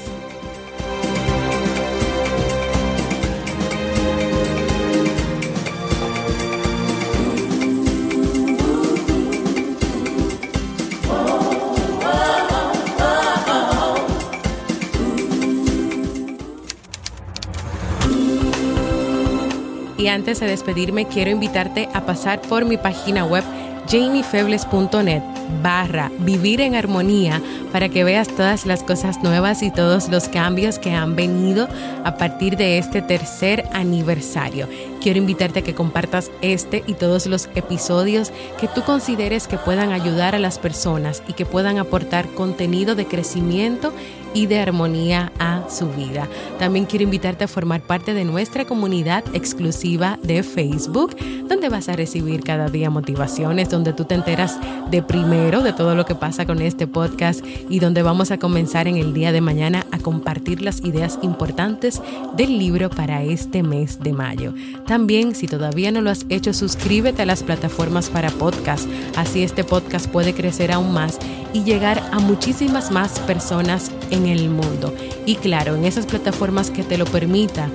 Antes 20.14 20.40
de 20.40 20.46
despedirme, 20.46 21.06
quiero 21.06 21.30
invitarte 21.30 21.88
a 21.92 22.06
pasar 22.06 22.40
por 22.40 22.64
mi 22.64 22.76
página 22.76 23.24
web 23.24 23.44
jamiefebles.net 23.90 25.22
barra 25.62 26.10
vivir 26.20 26.60
en 26.60 26.74
armonía 26.74 27.42
para 27.70 27.88
que 27.88 28.04
veas 28.04 28.28
todas 28.28 28.64
las 28.64 28.82
cosas 28.82 29.22
nuevas 29.22 29.62
y 29.62 29.70
todos 29.70 30.08
los 30.08 30.28
cambios 30.28 30.78
que 30.78 30.92
han 30.92 31.16
venido 31.16 31.68
a 32.04 32.16
partir 32.16 32.56
de 32.56 32.78
este 32.78 33.02
tercer 33.02 33.68
aniversario. 33.72 34.68
Quiero 35.02 35.18
invitarte 35.18 35.60
a 35.60 35.62
que 35.62 35.74
compartas 35.74 36.30
este 36.40 36.82
y 36.86 36.94
todos 36.94 37.26
los 37.26 37.50
episodios 37.54 38.32
que 38.58 38.68
tú 38.68 38.82
consideres 38.82 39.46
que 39.46 39.58
puedan 39.58 39.92
ayudar 39.92 40.34
a 40.34 40.38
las 40.38 40.58
personas 40.58 41.22
y 41.28 41.34
que 41.34 41.44
puedan 41.44 41.78
aportar 41.78 42.28
contenido 42.28 42.94
de 42.94 43.06
crecimiento 43.06 43.92
y 44.34 44.46
de 44.46 44.58
armonía 44.58 45.32
a 45.38 45.62
su 45.70 45.88
vida. 45.88 46.28
También 46.58 46.84
quiero 46.84 47.04
invitarte 47.04 47.44
a 47.44 47.48
formar 47.48 47.80
parte 47.80 48.12
de 48.12 48.24
nuestra 48.24 48.66
comunidad 48.66 49.24
exclusiva 49.32 50.18
de 50.22 50.42
Facebook, 50.42 51.16
donde 51.48 51.68
vas 51.68 51.88
a 51.88 51.96
recibir 51.96 52.42
cada 52.42 52.68
día 52.68 52.90
motivaciones, 52.90 53.70
donde 53.70 53.92
tú 53.92 54.04
te 54.04 54.14
enteras 54.14 54.58
de 54.90 55.02
primero 55.02 55.62
de 55.62 55.72
todo 55.72 55.94
lo 55.94 56.04
que 56.04 56.14
pasa 56.14 56.44
con 56.46 56.60
este 56.60 56.86
podcast 56.86 57.44
y 57.68 57.78
donde 57.78 58.02
vamos 58.02 58.30
a 58.30 58.38
comenzar 58.38 58.88
en 58.88 58.96
el 58.96 59.14
día 59.14 59.32
de 59.32 59.40
mañana 59.40 59.86
a 59.92 59.98
compartir 59.98 60.62
las 60.62 60.80
ideas 60.82 61.18
importantes 61.22 62.02
del 62.36 62.58
libro 62.58 62.90
para 62.90 63.22
este 63.22 63.62
mes 63.62 64.00
de 64.00 64.12
mayo. 64.12 64.52
También, 64.86 65.34
si 65.34 65.46
todavía 65.46 65.90
no 65.92 66.00
lo 66.00 66.10
has 66.10 66.26
hecho, 66.28 66.52
suscríbete 66.52 67.22
a 67.22 67.26
las 67.26 67.42
plataformas 67.42 68.10
para 68.10 68.30
podcast. 68.30 68.88
Así 69.16 69.42
este 69.42 69.64
podcast 69.64 70.08
puede 70.08 70.34
crecer 70.34 70.72
aún 70.72 70.92
más 70.92 71.18
y 71.52 71.62
llegar 71.62 72.02
a 72.12 72.18
muchísimas 72.18 72.90
más 72.90 73.20
personas 73.20 73.92
el 74.26 74.50
mundo. 74.50 74.94
Y 75.26 75.36
claro, 75.36 75.74
en 75.74 75.84
esas 75.84 76.06
plataformas 76.06 76.70
que 76.70 76.82
te 76.82 76.98
lo 76.98 77.04
permita, 77.04 77.68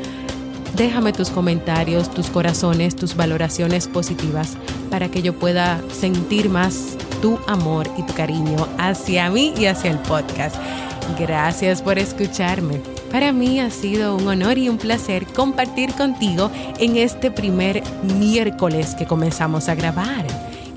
déjame 0.76 1.14
tus 1.14 1.30
comentarios, 1.30 2.14
tus 2.14 2.30
corazones, 2.30 2.96
tus 2.96 3.16
valoraciones 3.16 3.88
positivas 3.88 4.58
para 4.90 5.10
que 5.10 5.22
yo 5.22 5.34
pueda 5.34 5.82
sentir 5.92 6.50
más 6.50 6.98
tu 7.22 7.40
amor 7.48 7.90
y 7.98 8.04
tu 8.04 8.14
cariño 8.14 8.68
hacia 8.78 9.30
mí 9.30 9.54
y 9.58 9.66
hacia 9.66 9.92
el 9.92 10.00
podcast. 10.00 10.56
Gracias 11.18 11.82
por 11.82 11.98
escucharme. 11.98 12.82
Para 13.12 13.32
mí 13.32 13.60
ha 13.60 13.72
sido 13.72 14.16
un 14.16 14.28
honor 14.28 14.58
y 14.58 14.70
un 14.70 14.78
placer 14.78 15.26
compartir 15.26 15.94
contigo 15.94 16.52
en 16.78 16.98
este 16.98 17.32
primer 17.32 17.82
miércoles 18.04 18.96
que 18.96 19.06
comenzamos 19.06 19.68
a 19.68 19.76
grabar. 19.76 20.26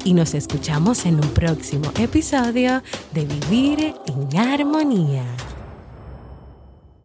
Y 0.05 0.15
nos 0.15 0.35
escuchamos 0.35 1.07
en 1.07 1.17
un 1.17 1.29
próximo 1.29 1.93
episodio 1.99 2.83
de 3.13 3.25
Vivir 3.25 3.95
en 4.07 4.39
Armonía. 4.39 5.25